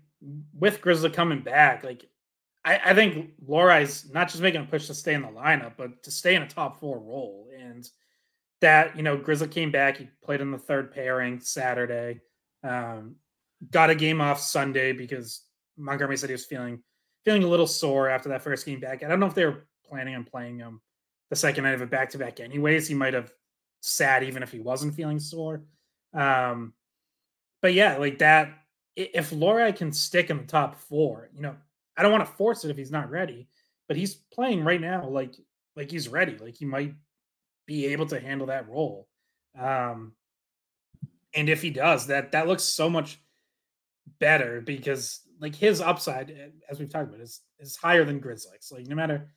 with 0.59 0.81
Grizzly 0.81 1.11
coming 1.11 1.41
back, 1.41 1.85
like 1.85 2.07
I, 2.65 2.81
I 2.87 2.95
think 2.95 3.31
Lohrei's 3.47 4.11
not 4.13 4.29
just 4.29 4.43
making 4.43 4.63
a 4.63 4.67
push 4.67 4.87
to 4.89 4.95
stay 4.95 5.15
in 5.15 5.23
the 5.23 5.29
lineup, 5.29 5.75
but 5.77 6.03
to 6.05 6.11
stay 6.11 6.35
in 6.35 6.43
a 6.43 6.49
top 6.49 6.81
four 6.81 6.99
role. 6.99 7.49
And 7.59 7.89
that, 8.61 8.97
you 8.97 9.03
know, 9.03 9.17
Grizzly 9.17 9.49
came 9.49 9.71
back, 9.71 9.97
he 9.97 10.09
played 10.23 10.41
in 10.41 10.51
the 10.51 10.59
third 10.59 10.93
pairing 10.93 11.41
Saturday. 11.41 12.21
Um, 12.63 13.17
got 13.71 13.91
a 13.91 13.95
game 13.95 14.21
off 14.21 14.41
Sunday 14.41 14.93
because 14.93 15.43
Montgomery 15.77 16.17
said 16.17 16.29
he 16.29 16.35
was 16.35 16.45
feeling 16.45 16.83
feeling 17.25 17.43
a 17.43 17.49
little 17.49 17.67
sore 17.67 18.09
after 18.09 18.31
that 18.31 18.43
first 18.43 18.65
game 18.65 18.81
back. 18.81 19.03
I 19.03 19.09
don't 19.09 19.21
know 19.21 19.27
if 19.27 19.35
they 19.35 19.45
were 19.45 19.67
planning 19.87 20.15
on 20.15 20.25
playing 20.25 20.59
him 20.59 20.81
the 21.31 21.37
second 21.37 21.65
night 21.65 21.75
of 21.75 21.81
a 21.81 21.87
back 21.87 22.11
to 22.11 22.19
back. 22.19 22.41
Anyways, 22.41 22.89
he 22.89 22.95
might 22.95 23.15
have 23.15 23.33
sat 23.81 24.23
even 24.23 24.43
if 24.43 24.53
he 24.53 24.61
wasn't 24.61 24.95
feeling 24.95 25.21
sore. 25.21 25.63
Um, 26.13 26.75
but 27.63 27.73
yeah, 27.73 27.97
like 27.97 28.19
that. 28.19 28.57
If 28.97 29.31
Lohrei 29.31 29.75
can 29.75 29.93
stick 29.93 30.29
in 30.29 30.39
the 30.39 30.45
top 30.45 30.75
four, 30.75 31.31
you 31.35 31.41
know, 31.41 31.55
I 31.97 32.03
don't 32.03 32.13
want 32.13 32.27
to 32.27 32.33
force 32.33 32.65
it 32.65 32.71
if 32.71 32.77
he's 32.77 32.91
not 32.91 33.11
ready, 33.11 33.49
but 33.89 33.97
he's 33.97 34.15
playing 34.15 34.65
right 34.65 34.81
now 34.81 35.09
like 35.09 35.35
like 35.77 35.91
he's 35.91 36.09
ready. 36.09 36.37
Like 36.37 36.57
he 36.57 36.65
might 36.65 36.95
be 37.67 37.87
able 37.87 38.07
to 38.07 38.21
handle 38.21 38.49
that 38.49 38.69
role. 38.69 39.09
Um, 39.59 40.13
and 41.35 41.49
if 41.49 41.63
he 41.63 41.71
does, 41.71 42.09
that 42.09 42.33
that 42.33 42.49
looks 42.49 42.65
so 42.65 42.91
much 42.91 43.21
better 44.19 44.61
because 44.61 45.21
like 45.41 45.55
his 45.55 45.81
upside, 45.81 46.35
as 46.69 46.79
we've 46.79 46.91
talked 46.91 47.09
about, 47.09 47.21
is 47.21 47.41
is 47.59 47.77
higher 47.77 48.05
than 48.05 48.21
Grzelcyk's. 48.21 48.73
Like 48.73 48.87
no 48.87 48.97
matter 48.97 49.31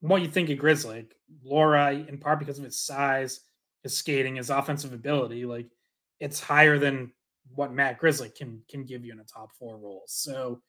what 0.00 0.22
you 0.22 0.28
think 0.28 0.50
of 0.50 0.58
Grzelcyk, 0.58 1.08
Lohrei, 1.46 2.08
in 2.08 2.18
part 2.18 2.38
because 2.38 2.58
of 2.58 2.64
his 2.64 2.80
size, 2.80 3.40
his 3.82 3.96
skating, 3.96 4.36
his 4.36 4.50
offensive 4.50 4.92
ability, 4.92 5.44
like 5.44 5.66
it's 6.18 6.40
higher 6.40 6.78
than 6.78 7.12
what 7.54 7.72
Matt 7.72 7.98
Grizzly 7.98 8.30
can 8.30 8.62
can 8.68 8.84
give 8.84 9.04
you 9.04 9.12
in 9.12 9.20
a 9.20 9.24
top 9.24 9.52
four 9.58 9.78
role. 9.78 10.04
So 10.06 10.60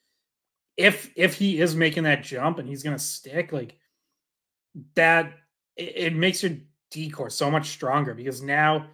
if 0.77 1.11
if 1.15 1.35
he 1.35 1.59
is 1.61 1.75
making 1.75 2.03
that 2.03 2.23
jump 2.23 2.59
and 2.59 2.67
he's 2.67 2.83
gonna 2.83 2.99
stick, 2.99 3.51
like 3.51 3.77
that, 4.95 5.33
it, 5.75 5.93
it 5.95 6.15
makes 6.15 6.43
your 6.43 6.53
D 6.89 7.09
corps 7.09 7.29
so 7.29 7.51
much 7.51 7.69
stronger 7.69 8.13
because 8.13 8.41
now 8.41 8.87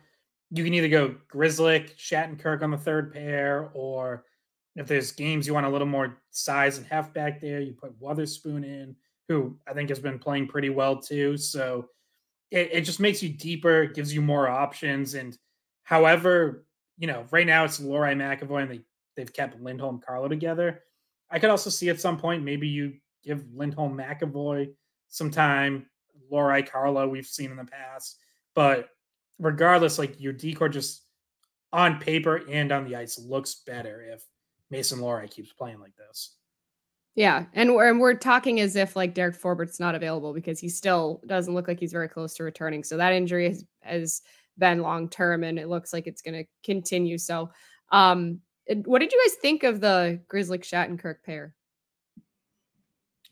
you 0.49 0.63
can 0.63 0.73
either 0.73 0.87
go 0.87 1.15
Grzelcyk, 1.33 1.95
Shattenkirk 1.97 2.63
on 2.63 2.71
the 2.71 2.77
third 2.77 3.11
pair, 3.11 3.69
or 3.73 4.25
if 4.75 4.87
there's 4.87 5.11
games 5.11 5.47
you 5.47 5.53
want 5.53 5.65
a 5.65 5.69
little 5.69 5.87
more 5.87 6.21
size 6.31 6.77
and 6.77 6.87
heft 6.87 7.13
back 7.13 7.41
there, 7.41 7.59
you 7.59 7.73
put 7.73 7.99
Wotherspoon 7.99 8.63
in, 8.63 8.95
who 9.27 9.57
I 9.67 9.73
think 9.73 9.89
has 9.89 9.99
been 9.99 10.19
playing 10.19 10.47
pretty 10.47 10.69
well 10.69 10.97
too. 10.97 11.37
So 11.37 11.89
it, 12.51 12.69
it 12.71 12.81
just 12.81 12.99
makes 12.99 13.21
you 13.21 13.29
deeper, 13.29 13.85
gives 13.85 14.13
you 14.13 14.21
more 14.21 14.47
options. 14.47 15.13
And 15.13 15.37
however, 15.83 16.65
you 16.97 17.07
know, 17.07 17.25
right 17.31 17.45
now 17.45 17.65
it's 17.65 17.79
Lohrei 17.79 18.15
McAvoy 18.15 18.63
and 18.63 18.71
they, 18.71 18.81
they've 19.15 19.33
kept 19.33 19.61
Lindholm 19.61 20.01
Carlo 20.05 20.27
together. 20.27 20.83
I 21.29 21.39
could 21.39 21.49
also 21.49 21.69
see 21.69 21.89
at 21.89 21.99
some 21.99 22.17
point 22.17 22.43
maybe 22.43 22.67
you 22.67 22.93
give 23.23 23.43
Lindholm 23.53 23.97
McAvoy 23.97 24.73
some 25.09 25.29
time, 25.29 25.87
Lohrei 26.31 26.67
Carlo 26.67 27.07
we've 27.07 27.27
seen 27.27 27.51
in 27.51 27.57
the 27.57 27.65
past. 27.65 28.17
But 28.55 28.89
regardless, 29.39 29.99
like 29.99 30.19
your 30.19 30.33
D 30.33 30.53
corps 30.53 30.69
just 30.69 31.03
on 31.73 31.99
paper 31.99 32.41
and 32.49 32.71
on 32.71 32.85
the 32.85 32.95
ice 32.95 33.19
looks 33.19 33.55
better 33.65 34.01
if 34.01 34.23
Mason 34.69 34.99
Lohrei 34.99 35.29
keeps 35.29 35.51
playing 35.51 35.79
like 35.79 35.95
this. 35.95 36.36
Yeah, 37.17 37.45
and 37.53 37.73
we're 37.73 37.89
and 37.89 37.99
we're 37.99 38.13
talking 38.13 38.59
as 38.59 38.75
if 38.75 38.95
like 38.95 39.15
Derek 39.15 39.35
Forbort's 39.35 39.79
not 39.79 39.95
available 39.95 40.35
because 40.35 40.59
he 40.59 40.69
still 40.69 41.19
doesn't 41.25 41.55
look 41.55 41.67
like 41.67 41.79
he's 41.79 41.91
very 41.91 42.07
close 42.07 42.35
to 42.35 42.43
returning. 42.43 42.83
So 42.83 42.95
that 42.97 43.11
injury 43.11 43.49
has, 43.49 43.65
has 43.81 44.21
been 44.59 44.83
long 44.83 45.09
term, 45.09 45.43
and 45.43 45.57
it 45.57 45.67
looks 45.67 45.93
like 45.93 46.05
it's 46.05 46.21
going 46.21 46.35
to 46.35 46.45
continue. 46.63 47.17
So, 47.17 47.49
um, 47.91 48.39
what 48.85 48.99
did 48.99 49.11
you 49.11 49.19
guys 49.25 49.33
think 49.41 49.63
of 49.63 49.81
the 49.81 50.21
Grizzly 50.27 50.59
Shattenkirk 50.59 51.23
pair? 51.25 51.55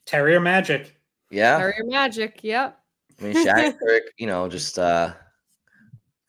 Terrier 0.08 0.40
magic. 0.40 1.00
Yeah. 1.30 1.60
Terrier 1.60 1.84
magic. 1.86 2.40
Yep. 2.42 2.80
I 3.22 3.24
mean, 3.24 3.46
Shattenkirk, 3.46 4.00
you 4.18 4.26
know, 4.26 4.50
just 4.50 4.80
uh, 4.80 5.14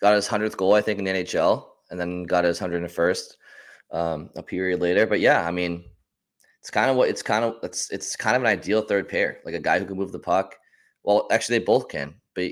got 0.02 0.14
his 0.14 0.26
hundredth 0.26 0.58
goal, 0.58 0.74
I 0.74 0.82
think, 0.82 0.98
in 0.98 1.06
the 1.06 1.10
NHL, 1.10 1.64
and 1.90 1.98
then 1.98 2.24
got 2.24 2.44
his 2.44 2.58
hundred 2.58 2.82
and 2.82 2.92
first 2.92 3.38
um, 3.92 4.28
a 4.36 4.42
period 4.42 4.82
later. 4.82 5.06
But 5.06 5.20
yeah, 5.20 5.46
I 5.46 5.50
mean, 5.50 5.86
it's 6.66 6.70
kind 6.72 6.90
of 6.90 6.96
what 6.96 7.08
it's 7.08 7.22
kind 7.22 7.44
of 7.44 7.58
it's 7.62 7.92
it's 7.92 8.16
kind 8.16 8.34
of 8.34 8.42
an 8.42 8.48
ideal 8.48 8.82
third 8.82 9.08
pair, 9.08 9.38
like 9.44 9.54
a 9.54 9.60
guy 9.60 9.78
who 9.78 9.84
can 9.84 9.96
move 9.96 10.10
the 10.10 10.18
puck. 10.18 10.56
Well, 11.04 11.28
actually, 11.30 11.60
they 11.60 11.64
both 11.64 11.86
can. 11.86 12.16
But 12.34 12.42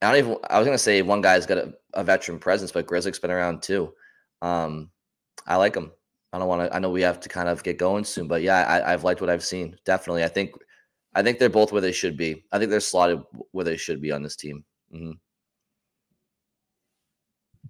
I 0.00 0.10
don't 0.10 0.16
even. 0.16 0.36
I 0.48 0.58
was 0.58 0.66
gonna 0.66 0.78
say 0.78 1.02
one 1.02 1.20
guy's 1.20 1.44
got 1.44 1.58
a, 1.58 1.74
a 1.92 2.02
veteran 2.02 2.38
presence, 2.38 2.72
but 2.72 2.86
Grzelcyk's 2.86 3.18
been 3.18 3.30
around 3.30 3.62
too. 3.62 3.92
Um, 4.40 4.90
I 5.46 5.56
like 5.56 5.76
him. 5.76 5.92
I 6.32 6.38
don't 6.38 6.48
want 6.48 6.62
to. 6.62 6.74
I 6.74 6.78
know 6.78 6.88
we 6.88 7.02
have 7.02 7.20
to 7.20 7.28
kind 7.28 7.46
of 7.46 7.62
get 7.62 7.76
going 7.76 8.04
soon, 8.04 8.26
but 8.26 8.40
yeah, 8.40 8.64
I, 8.66 8.94
I've 8.94 9.04
liked 9.04 9.20
what 9.20 9.28
I've 9.28 9.44
seen. 9.44 9.76
Definitely, 9.84 10.24
I 10.24 10.28
think. 10.28 10.52
I 11.14 11.22
think 11.22 11.38
they're 11.38 11.50
both 11.50 11.70
where 11.70 11.82
they 11.82 11.92
should 11.92 12.16
be. 12.16 12.46
I 12.52 12.58
think 12.58 12.70
they're 12.70 12.80
slotted 12.80 13.20
where 13.50 13.66
they 13.66 13.76
should 13.76 14.00
be 14.00 14.12
on 14.12 14.22
this 14.22 14.36
team. 14.36 14.64
Mm-hmm. 14.94 15.12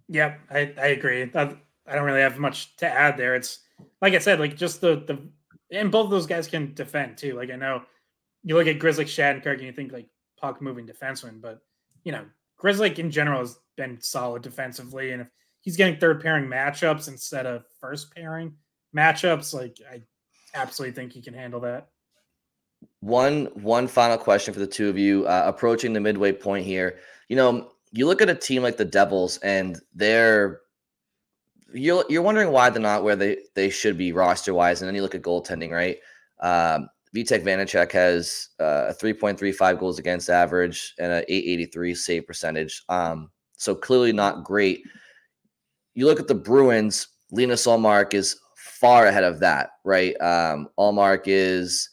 Yeah, 0.07 0.37
I, 0.49 0.73
I 0.81 0.87
agree. 0.89 1.23
I 1.35 1.57
don't 1.87 2.05
really 2.05 2.21
have 2.21 2.39
much 2.39 2.77
to 2.77 2.87
add 2.87 3.17
there. 3.17 3.35
It's 3.35 3.61
like 4.01 4.15
I 4.15 4.19
said, 4.19 4.39
like 4.39 4.57
just 4.57 4.81
the 4.81 5.03
the 5.05 5.19
and 5.71 5.91
both 5.91 6.07
of 6.07 6.11
those 6.11 6.27
guys 6.27 6.47
can 6.47 6.75
defend 6.75 7.19
too. 7.19 7.35
Like 7.35 7.51
I 7.51 7.57
know 7.57 7.83
you 8.43 8.55
look 8.55 8.67
at 8.67 8.79
Grizzly 8.79 9.05
Shattenkirk 9.05 9.55
and 9.55 9.63
you 9.63 9.73
think 9.73 9.93
like 9.93 10.09
puck 10.41 10.63
moving 10.63 10.87
defenseman, 10.87 11.41
but 11.41 11.61
you 12.05 12.13
know 12.13 12.25
Grizzly 12.57 12.99
in 12.99 13.11
general 13.11 13.41
has 13.41 13.59
been 13.77 14.01
solid 14.01 14.43
defensively, 14.43 15.13
and 15.13 15.23
if 15.23 15.29
he's 15.61 15.77
getting 15.77 15.99
third 15.99 16.21
pairing 16.21 16.47
matchups 16.47 17.09
instead 17.09 17.47
of 17.47 17.65
first 17.81 18.15
pairing 18.15 18.55
matchups, 18.97 19.55
like 19.55 19.77
I 19.91 20.03
absolutely 20.55 20.95
think 20.95 21.13
he 21.13 21.23
can 21.23 21.35
handle 21.35 21.61
that. 21.61 21.89
One 23.01 23.47
one 23.55 23.89
final 23.89 24.19
question 24.19 24.55
for 24.55 24.61
the 24.61 24.67
two 24.67 24.89
of 24.89 24.99
you, 24.99 25.27
uh, 25.27 25.43
approaching 25.47 25.93
the 25.93 26.01
midway 26.01 26.33
point 26.33 26.65
here. 26.65 26.99
You 27.29 27.37
know, 27.37 27.71
you 27.93 28.07
look 28.07 28.23
at 28.23 28.31
a 28.31 28.35
team 28.35 28.63
like 28.63 28.77
the 28.77 28.85
Devils, 28.85 29.39
and 29.39 29.79
they're 29.95 30.61
you're 31.73 32.05
you're 32.09 32.23
wondering 32.23 32.51
why 32.51 32.71
they're 32.71 32.83
not 32.83 33.05
where 33.05 33.17
they 33.17 33.39
they 33.55 33.71
should 33.71 33.99
be 33.99 34.13
roster 34.13 34.55
wise, 34.55 34.81
and 34.81 34.89
then 34.89 34.95
you 34.95 35.03
look 35.03 35.15
at 35.15 35.23
goaltending, 35.23 35.71
right? 35.71 35.99
Um, 36.41 36.89
Vitek 37.15 37.43
Vanecek 37.43 37.91
has 37.93 38.49
uh, 38.61 38.87
a 38.91 38.95
3.35 38.95 39.79
goals 39.79 39.99
against 39.99 40.29
average 40.29 40.95
and 40.99 41.11
an 41.11 41.25
883 41.27 41.95
save 41.95 42.27
percentage. 42.27 42.83
Um, 42.89 43.31
so 43.57 43.75
clearly 43.75 44.13
not 44.13 44.45
great. 44.45 44.83
You 45.95 46.07
look 46.07 46.21
at 46.21 46.29
the 46.29 46.35
Bruins, 46.35 47.09
Linus 47.33 47.67
Ullmark 47.67 48.15
is 48.15 48.39
far 48.57 49.07
ahead 49.07 49.25
of 49.25 49.41
that, 49.41 49.71
right? 49.85 50.15
Um, 50.21 50.69
Ullmark 50.79 51.23
is 51.27 51.89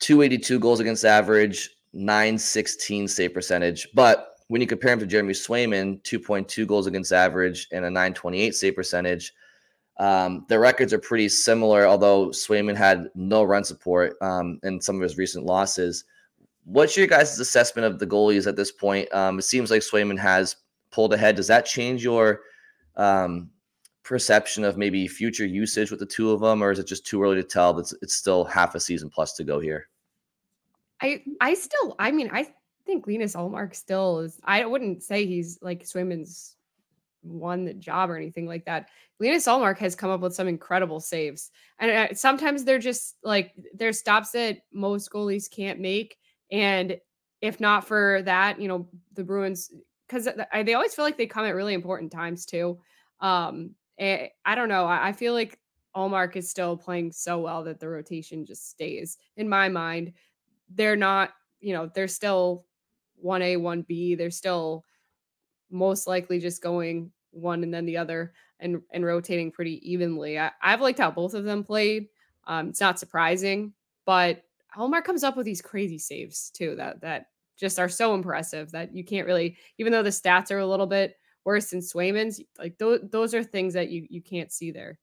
282 0.00 0.58
goals 0.58 0.80
against 0.80 1.04
average, 1.04 1.70
916 1.94 3.08
save 3.08 3.34
percentage. 3.34 3.88
But 3.94 4.31
when 4.52 4.60
you 4.60 4.66
compare 4.66 4.92
him 4.92 4.98
to 4.98 5.06
Jeremy 5.06 5.32
Swayman, 5.32 6.02
2.2 6.02 6.66
goals 6.66 6.86
against 6.86 7.10
average 7.10 7.68
and 7.72 7.86
a 7.86 7.90
928 7.90 8.54
save 8.54 8.76
percentage, 8.76 9.32
um, 9.96 10.44
their 10.50 10.60
records 10.60 10.92
are 10.92 10.98
pretty 10.98 11.30
similar, 11.30 11.86
although 11.86 12.28
Swayman 12.28 12.76
had 12.76 13.08
no 13.14 13.44
run 13.44 13.64
support 13.64 14.14
um, 14.20 14.60
in 14.62 14.78
some 14.78 14.96
of 14.96 15.00
his 15.00 15.16
recent 15.16 15.46
losses. 15.46 16.04
What's 16.64 16.98
your 16.98 17.06
guys' 17.06 17.40
assessment 17.40 17.86
of 17.86 17.98
the 17.98 18.06
goalies 18.06 18.46
at 18.46 18.56
this 18.56 18.70
point? 18.70 19.10
Um, 19.14 19.38
it 19.38 19.44
seems 19.44 19.70
like 19.70 19.80
Swayman 19.80 20.18
has 20.18 20.56
pulled 20.90 21.14
ahead. 21.14 21.36
Does 21.36 21.46
that 21.46 21.64
change 21.64 22.04
your 22.04 22.40
um, 22.98 23.48
perception 24.02 24.64
of 24.64 24.76
maybe 24.76 25.08
future 25.08 25.46
usage 25.46 25.90
with 25.90 26.00
the 26.00 26.04
two 26.04 26.30
of 26.30 26.40
them, 26.40 26.62
or 26.62 26.72
is 26.72 26.78
it 26.78 26.86
just 26.86 27.06
too 27.06 27.22
early 27.22 27.36
to 27.36 27.42
tell? 27.42 27.72
That 27.72 27.90
it's 28.02 28.16
still 28.16 28.44
half 28.44 28.74
a 28.74 28.80
season 28.80 29.08
plus 29.08 29.32
to 29.36 29.44
go 29.44 29.60
here. 29.60 29.88
I 31.00 31.22
I 31.40 31.54
still 31.54 31.96
I 31.98 32.12
mean 32.12 32.28
I 32.34 32.52
think 32.86 33.06
Linus 33.06 33.34
Ullmark 33.34 33.74
still 33.74 34.20
is. 34.20 34.40
I 34.44 34.64
wouldn't 34.64 35.02
say 35.02 35.26
he's 35.26 35.58
like 35.62 35.84
Swayman's 35.84 36.56
won 37.22 37.64
the 37.64 37.74
job 37.74 38.10
or 38.10 38.16
anything 38.16 38.46
like 38.46 38.64
that. 38.64 38.88
Linus 39.20 39.46
Ullmark 39.46 39.78
has 39.78 39.94
come 39.94 40.10
up 40.10 40.20
with 40.20 40.34
some 40.34 40.48
incredible 40.48 41.00
saves, 41.00 41.50
and 41.78 41.90
uh, 41.90 42.14
sometimes 42.14 42.64
they're 42.64 42.78
just 42.78 43.16
like 43.22 43.52
there's 43.74 43.98
stops 43.98 44.32
that 44.32 44.58
most 44.72 45.10
goalies 45.10 45.50
can't 45.50 45.80
make, 45.80 46.16
and 46.50 46.98
if 47.40 47.60
not 47.60 47.86
for 47.86 48.22
that, 48.24 48.60
you 48.60 48.68
know 48.68 48.88
the 49.14 49.24
Bruins 49.24 49.70
because 50.08 50.28
they 50.64 50.74
always 50.74 50.94
feel 50.94 51.04
like 51.04 51.16
they 51.16 51.26
come 51.26 51.44
at 51.44 51.54
really 51.54 51.74
important 51.74 52.12
times 52.12 52.44
too. 52.44 52.78
Um, 53.20 53.74
I 53.98 54.54
don't 54.54 54.68
know. 54.68 54.84
I, 54.84 55.08
I 55.08 55.12
feel 55.12 55.32
like 55.32 55.58
Ullmark 55.96 56.36
is 56.36 56.50
still 56.50 56.76
playing 56.76 57.12
so 57.12 57.38
well 57.38 57.64
that 57.64 57.80
the 57.80 57.88
rotation 57.88 58.44
just 58.44 58.68
stays 58.68 59.18
in 59.36 59.48
my 59.48 59.68
mind. 59.68 60.12
They're 60.74 60.96
not, 60.96 61.30
you 61.60 61.72
know, 61.72 61.90
they're 61.94 62.08
still 62.08 62.66
1A, 63.22 63.56
1B. 63.56 64.16
They're 64.16 64.30
still 64.30 64.84
most 65.70 66.06
likely 66.06 66.38
just 66.38 66.62
going 66.62 67.10
one 67.30 67.62
and 67.62 67.72
then 67.72 67.86
the 67.86 67.96
other 67.96 68.34
and 68.60 68.82
and 68.92 69.04
rotating 69.04 69.50
pretty 69.50 69.80
evenly. 69.90 70.38
I, 70.38 70.50
have 70.60 70.80
liked 70.80 70.98
how 70.98 71.10
both 71.10 71.34
of 71.34 71.44
them 71.44 71.64
played. 71.64 72.08
Um, 72.46 72.68
it's 72.68 72.80
not 72.80 72.98
surprising, 72.98 73.72
but 74.04 74.42
Ullmark 74.76 75.04
comes 75.04 75.24
up 75.24 75.36
with 75.36 75.46
these 75.46 75.62
crazy 75.62 75.98
saves 75.98 76.50
too 76.50 76.76
that 76.76 77.00
that 77.00 77.26
just 77.58 77.78
are 77.78 77.88
so 77.88 78.14
impressive 78.14 78.72
that 78.72 78.94
you 78.94 79.04
can't 79.04 79.26
really, 79.26 79.56
even 79.78 79.92
though 79.92 80.02
the 80.02 80.10
stats 80.10 80.50
are 80.50 80.58
a 80.58 80.66
little 80.66 80.86
bit 80.86 81.16
worse 81.44 81.70
than 81.70 81.80
Swayman's, 81.80 82.40
like 82.58 82.78
those 82.78 83.00
those 83.10 83.34
are 83.34 83.44
things 83.44 83.74
that 83.74 83.90
you 83.90 84.06
you 84.08 84.22
can't 84.22 84.52
see 84.52 84.70
there. 84.70 84.98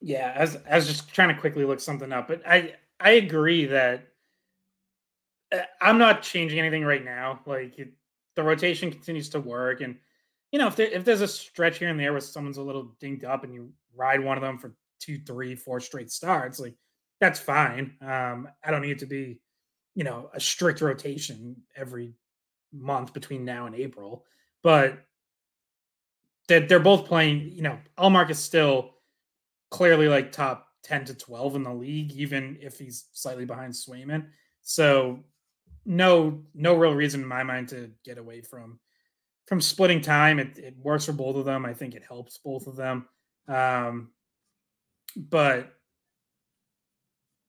Yeah, 0.00 0.32
as 0.34 0.56
as 0.66 0.86
just 0.86 1.12
trying 1.14 1.34
to 1.34 1.40
quickly 1.40 1.64
look 1.64 1.80
something 1.80 2.12
up, 2.12 2.28
but 2.28 2.42
I 2.46 2.74
I 3.00 3.12
agree 3.12 3.66
that 3.66 4.11
I'm 5.80 5.98
not 5.98 6.22
changing 6.22 6.58
anything 6.58 6.84
right 6.84 7.04
now. 7.04 7.40
Like 7.46 7.78
it, 7.78 7.92
the 8.36 8.42
rotation 8.42 8.90
continues 8.90 9.28
to 9.30 9.40
work, 9.40 9.80
and 9.80 9.96
you 10.50 10.58
know 10.58 10.66
if 10.66 10.76
there, 10.76 10.88
if 10.88 11.04
there's 11.04 11.20
a 11.20 11.28
stretch 11.28 11.78
here 11.78 11.88
and 11.88 11.98
there 11.98 12.12
where 12.12 12.20
someone's 12.20 12.58
a 12.58 12.62
little 12.62 12.94
dinged 13.00 13.24
up 13.24 13.44
and 13.44 13.54
you 13.54 13.70
ride 13.94 14.22
one 14.22 14.36
of 14.36 14.42
them 14.42 14.58
for 14.58 14.74
two, 15.00 15.18
three, 15.26 15.54
four 15.54 15.80
straight 15.80 16.10
starts, 16.10 16.58
like 16.58 16.74
that's 17.20 17.40
fine. 17.40 17.94
Um, 18.00 18.48
I 18.64 18.70
don't 18.70 18.82
need 18.82 18.92
it 18.92 18.98
to 19.00 19.06
be, 19.06 19.40
you 19.94 20.04
know, 20.04 20.30
a 20.34 20.40
strict 20.40 20.80
rotation 20.80 21.56
every 21.76 22.14
month 22.72 23.12
between 23.12 23.44
now 23.44 23.66
and 23.66 23.74
April, 23.74 24.24
but 24.62 25.04
that 26.48 26.68
they're 26.68 26.80
both 26.80 27.06
playing. 27.06 27.52
You 27.52 27.62
know, 27.62 27.78
Ullmark 27.98 28.30
is 28.30 28.38
still 28.38 28.94
clearly 29.70 30.08
like 30.08 30.32
top 30.32 30.68
ten 30.82 31.04
to 31.04 31.14
twelve 31.14 31.56
in 31.56 31.62
the 31.62 31.74
league, 31.74 32.12
even 32.12 32.58
if 32.60 32.78
he's 32.78 33.06
slightly 33.12 33.44
behind 33.44 33.74
Swayman. 33.74 34.26
So 34.62 35.20
no 35.84 36.42
no 36.54 36.74
real 36.76 36.94
reason 36.94 37.22
in 37.22 37.28
my 37.28 37.42
mind 37.42 37.68
to 37.68 37.90
get 38.04 38.18
away 38.18 38.40
from 38.40 38.78
from 39.46 39.60
splitting 39.60 40.00
time. 40.00 40.38
It, 40.38 40.58
it 40.58 40.76
works 40.78 41.06
for 41.06 41.12
both 41.12 41.36
of 41.36 41.44
them. 41.44 41.66
I 41.66 41.74
think 41.74 41.94
it 41.94 42.04
helps 42.06 42.38
both 42.38 42.66
of 42.66 42.76
them. 42.76 43.06
Um, 43.48 44.10
but 45.16 45.74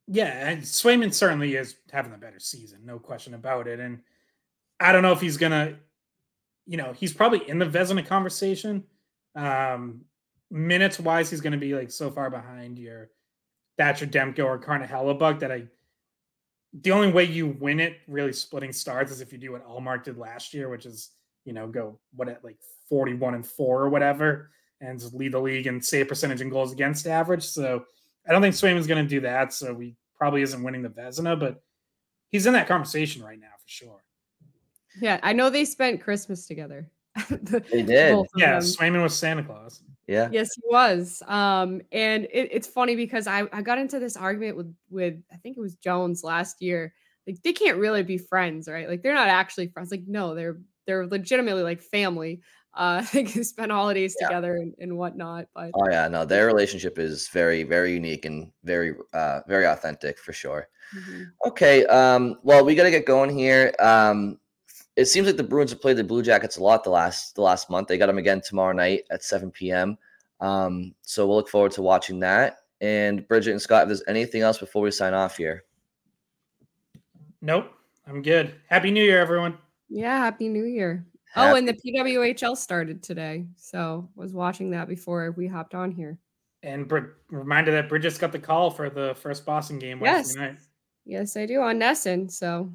yeah, 0.08 0.50
and 0.50 0.62
Swayman 0.62 1.14
certainly 1.14 1.56
is 1.56 1.76
having 1.92 2.14
a 2.14 2.18
better 2.18 2.40
season, 2.40 2.82
no 2.86 3.00
question 3.00 3.34
about 3.34 3.68
it. 3.68 3.80
And 3.80 4.00
I 4.80 4.92
don't 4.92 5.02
know 5.02 5.14
if 5.14 5.22
he's 5.22 5.38
gonna, 5.38 5.78
you 6.66 6.78
know, 6.78 6.94
he's 6.94 7.14
probably 7.14 7.48
in 7.48 7.60
the 7.60 7.66
Vezina 7.66 8.06
conversation. 8.06 8.84
Um, 9.36 10.02
minutes 10.52 11.00
wise, 11.00 11.30
he's 11.30 11.42
gonna 11.42 11.58
be 11.58 11.74
like 11.74 11.92
so 11.92 12.12
far 12.12 12.30
behind 12.30 12.80
your 12.80 13.10
Thatcher 13.78 14.08
Demko 14.08 14.46
or 14.46 14.58
Carter 14.58 14.86
Hellebuyck 14.86 15.40
that 15.40 15.52
I 15.52 15.68
the 16.82 16.92
only 16.92 17.12
way 17.12 17.24
you 17.24 17.48
win 17.60 17.80
it 17.80 17.98
really 18.08 18.34
splitting 18.34 18.74
stars 18.74 19.12
is 19.12 19.22
if 19.22 19.32
you 19.32 19.38
do 19.38 19.52
what 19.52 19.68
Ullmark 19.68 20.04
did 20.04 20.18
last 20.18 20.54
year, 20.54 20.70
which 20.70 20.86
is 20.86 21.12
you 21.46 21.54
know 21.54 21.68
go 21.68 22.00
what 22.16 22.30
at 22.30 22.44
like 22.44 22.58
41 22.90 23.36
and 23.36 23.46
4 23.46 23.82
or 23.82 23.90
whatever 23.90 24.52
and 24.82 25.02
lead 25.14 25.32
the 25.32 25.40
league 25.40 25.68
in 25.68 25.82
save 25.82 26.08
percentage 26.08 26.42
and 26.42 26.52
goals 26.52 26.72
against 26.72 27.08
average. 27.08 27.44
So 27.44 27.86
I 28.28 28.32
don't 28.32 28.42
think 28.42 28.56
Swayman's 28.56 28.88
going 28.88 29.04
to 29.04 29.10
do 29.10 29.22
that. 29.22 29.54
So 29.54 29.74
we 29.74 29.96
probably 30.18 30.42
isn't 30.42 30.62
winning 30.62 30.82
the 30.82 30.90
Vezina, 30.90 31.40
but 31.40 31.62
he's 32.30 32.46
in 32.46 32.54
that 32.54 32.68
conversation 32.68 33.24
right 33.24 33.40
now 33.40 33.48
for 33.58 33.70
sure. 33.70 34.04
Yeah, 35.00 35.20
I 35.24 35.34
know 35.34 35.50
they 35.50 35.66
spent 35.66 36.02
Christmas 36.02 36.46
together. 36.46 36.90
they 37.30 37.84
did. 37.84 38.26
Yeah, 38.36 38.58
Swayman 38.58 39.04
was 39.04 39.18
Santa 39.18 39.44
Claus. 39.44 39.84
Yeah. 40.08 40.30
Yes, 40.32 40.50
he 40.56 40.62
was. 40.70 41.22
Um, 41.28 41.82
and 41.92 42.26
it, 42.26 42.50
it's 42.52 42.68
funny 42.68 42.96
because 42.96 43.28
I, 43.28 43.44
I 43.54 43.62
got 43.62 43.78
into 43.78 44.00
this 44.00 44.18
argument 44.18 44.58
with 44.58 44.76
with 44.90 45.22
I 45.32 45.38
think 45.38 45.58
it 45.58 45.62
was 45.62 45.76
Jones 45.76 46.24
last 46.24 46.62
year. 46.62 46.94
Like 47.26 47.42
they 47.44 47.54
can't 47.54 47.78
really 47.78 48.04
be 48.04 48.18
friends, 48.18 48.68
right? 48.68 48.90
Like 48.90 49.02
they're 49.02 49.14
not 49.14 49.30
actually 49.30 49.68
friends. 49.68 49.92
Like 49.92 50.04
no, 50.08 50.36
they're 50.36 50.60
they're 50.86 51.08
legitimately 51.08 51.64
like 51.64 51.82
family. 51.82 52.42
Uh, 52.74 53.06
they 53.14 53.24
can 53.24 53.44
spend 53.44 53.72
holidays 53.72 54.16
yeah. 54.20 54.28
together 54.28 54.56
and, 54.58 54.74
and 54.80 54.98
whatnot. 54.98 55.46
But 55.56 55.72
oh 55.74 55.88
yeah, 55.90 56.08
no, 56.10 56.26
their 56.26 56.48
relationship 56.48 57.00
is 57.00 57.30
very 57.30 57.64
very 57.64 57.94
unique 57.94 58.26
and 58.26 58.52
very 58.64 58.96
uh 59.14 59.42
very 59.48 59.66
authentic 59.66 60.20
for 60.20 60.34
sure. 60.34 60.68
Mm-hmm. 60.96 61.24
Okay, 61.48 61.86
um, 61.86 62.40
well 62.44 62.66
we 62.66 62.76
got 62.76 62.84
to 62.84 62.92
get 62.92 63.06
going 63.06 63.36
here. 63.36 63.74
Um, 63.80 64.38
it 64.96 65.06
seems 65.06 65.28
like 65.28 65.38
the 65.38 65.44
Bruins 65.44 65.72
have 65.72 65.82
played 65.82 65.98
the 65.98 66.04
Blue 66.04 66.22
Jackets 66.22 66.58
a 66.58 66.64
lot 66.64 66.84
the 66.84 66.90
last 66.90 67.36
the 67.36 67.42
last 67.42 67.70
month. 67.70 67.88
They 67.88 67.98
got 67.98 68.08
them 68.08 68.18
again 68.18 68.42
tomorrow 68.42 68.74
night 68.74 69.04
at 69.12 69.24
7 69.24 69.52
p.m. 69.52 69.98
Um, 70.40 70.94
so 71.02 71.26
we'll 71.26 71.38
look 71.38 71.50
forward 71.50 71.72
to 71.74 71.82
watching 71.82 72.20
that. 72.20 72.58
And 72.82 73.28
Bridget 73.28 73.52
and 73.52 73.62
Scott, 73.62 73.84
if 73.84 73.88
there's 73.88 74.04
anything 74.08 74.42
else 74.42 74.58
before 74.58 74.82
we 74.82 74.92
sign 74.92 75.14
off 75.14 75.38
here. 75.38 75.64
Nope, 77.42 77.72
I'm 78.08 78.22
good. 78.22 78.56
Happy 78.68 78.92
New 78.92 79.04
Year, 79.04 79.20
everyone. 79.20 79.58
Yeah, 79.90 80.18
Happy 80.18 80.48
New 80.48 80.66
Year. 80.66 81.06
Happy- 81.34 81.52
oh, 81.52 81.56
and 81.56 81.68
the 81.68 81.74
PWHL 81.74 82.56
started 82.56 83.02
today, 83.02 83.46
so 83.56 84.08
was 84.16 84.34
watching 84.34 84.70
that 84.72 84.88
before 84.88 85.32
we 85.32 85.48
hopped 85.48 85.74
on 85.74 85.92
here. 85.92 86.18
And 86.62 86.88
Br- 86.88 87.16
reminder 87.30 87.72
that 87.72 87.90
Bridget's 87.90 88.18
got 88.18 88.32
the 88.32 88.40
call 88.40 88.70
for 88.70 88.90
the 88.90 89.16
first 89.16 89.46
Boston 89.46 89.80
game 89.80 90.00
yes. 90.02 90.36
night. 90.36 90.58
Yes, 91.06 91.36
I 91.36 91.46
do 91.46 91.62
on 91.62 91.80
NESN. 91.80 92.32
So 92.32 92.72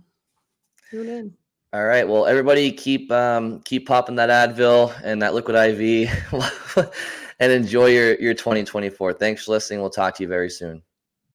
tune 0.90 1.08
in. 1.08 1.34
All 1.74 1.84
right. 1.84 2.08
Well, 2.08 2.24
everybody 2.24 2.72
keep 2.72 3.12
um, 3.12 3.60
keep 3.60 3.86
popping 3.86 4.16
that 4.16 4.30
Advil 4.30 4.98
and 5.04 5.20
that 5.20 5.34
liquid 5.34 5.54
IV, 5.54 6.08
and 7.40 7.52
enjoy 7.52 7.86
your 7.86 8.14
your 8.18 8.32
2024. 8.32 9.12
Thanks 9.12 9.44
for 9.44 9.52
listening. 9.52 9.80
We'll 9.80 9.90
talk 9.90 10.14
to 10.16 10.22
you 10.22 10.28
very 10.30 10.48
soon. 10.48 10.82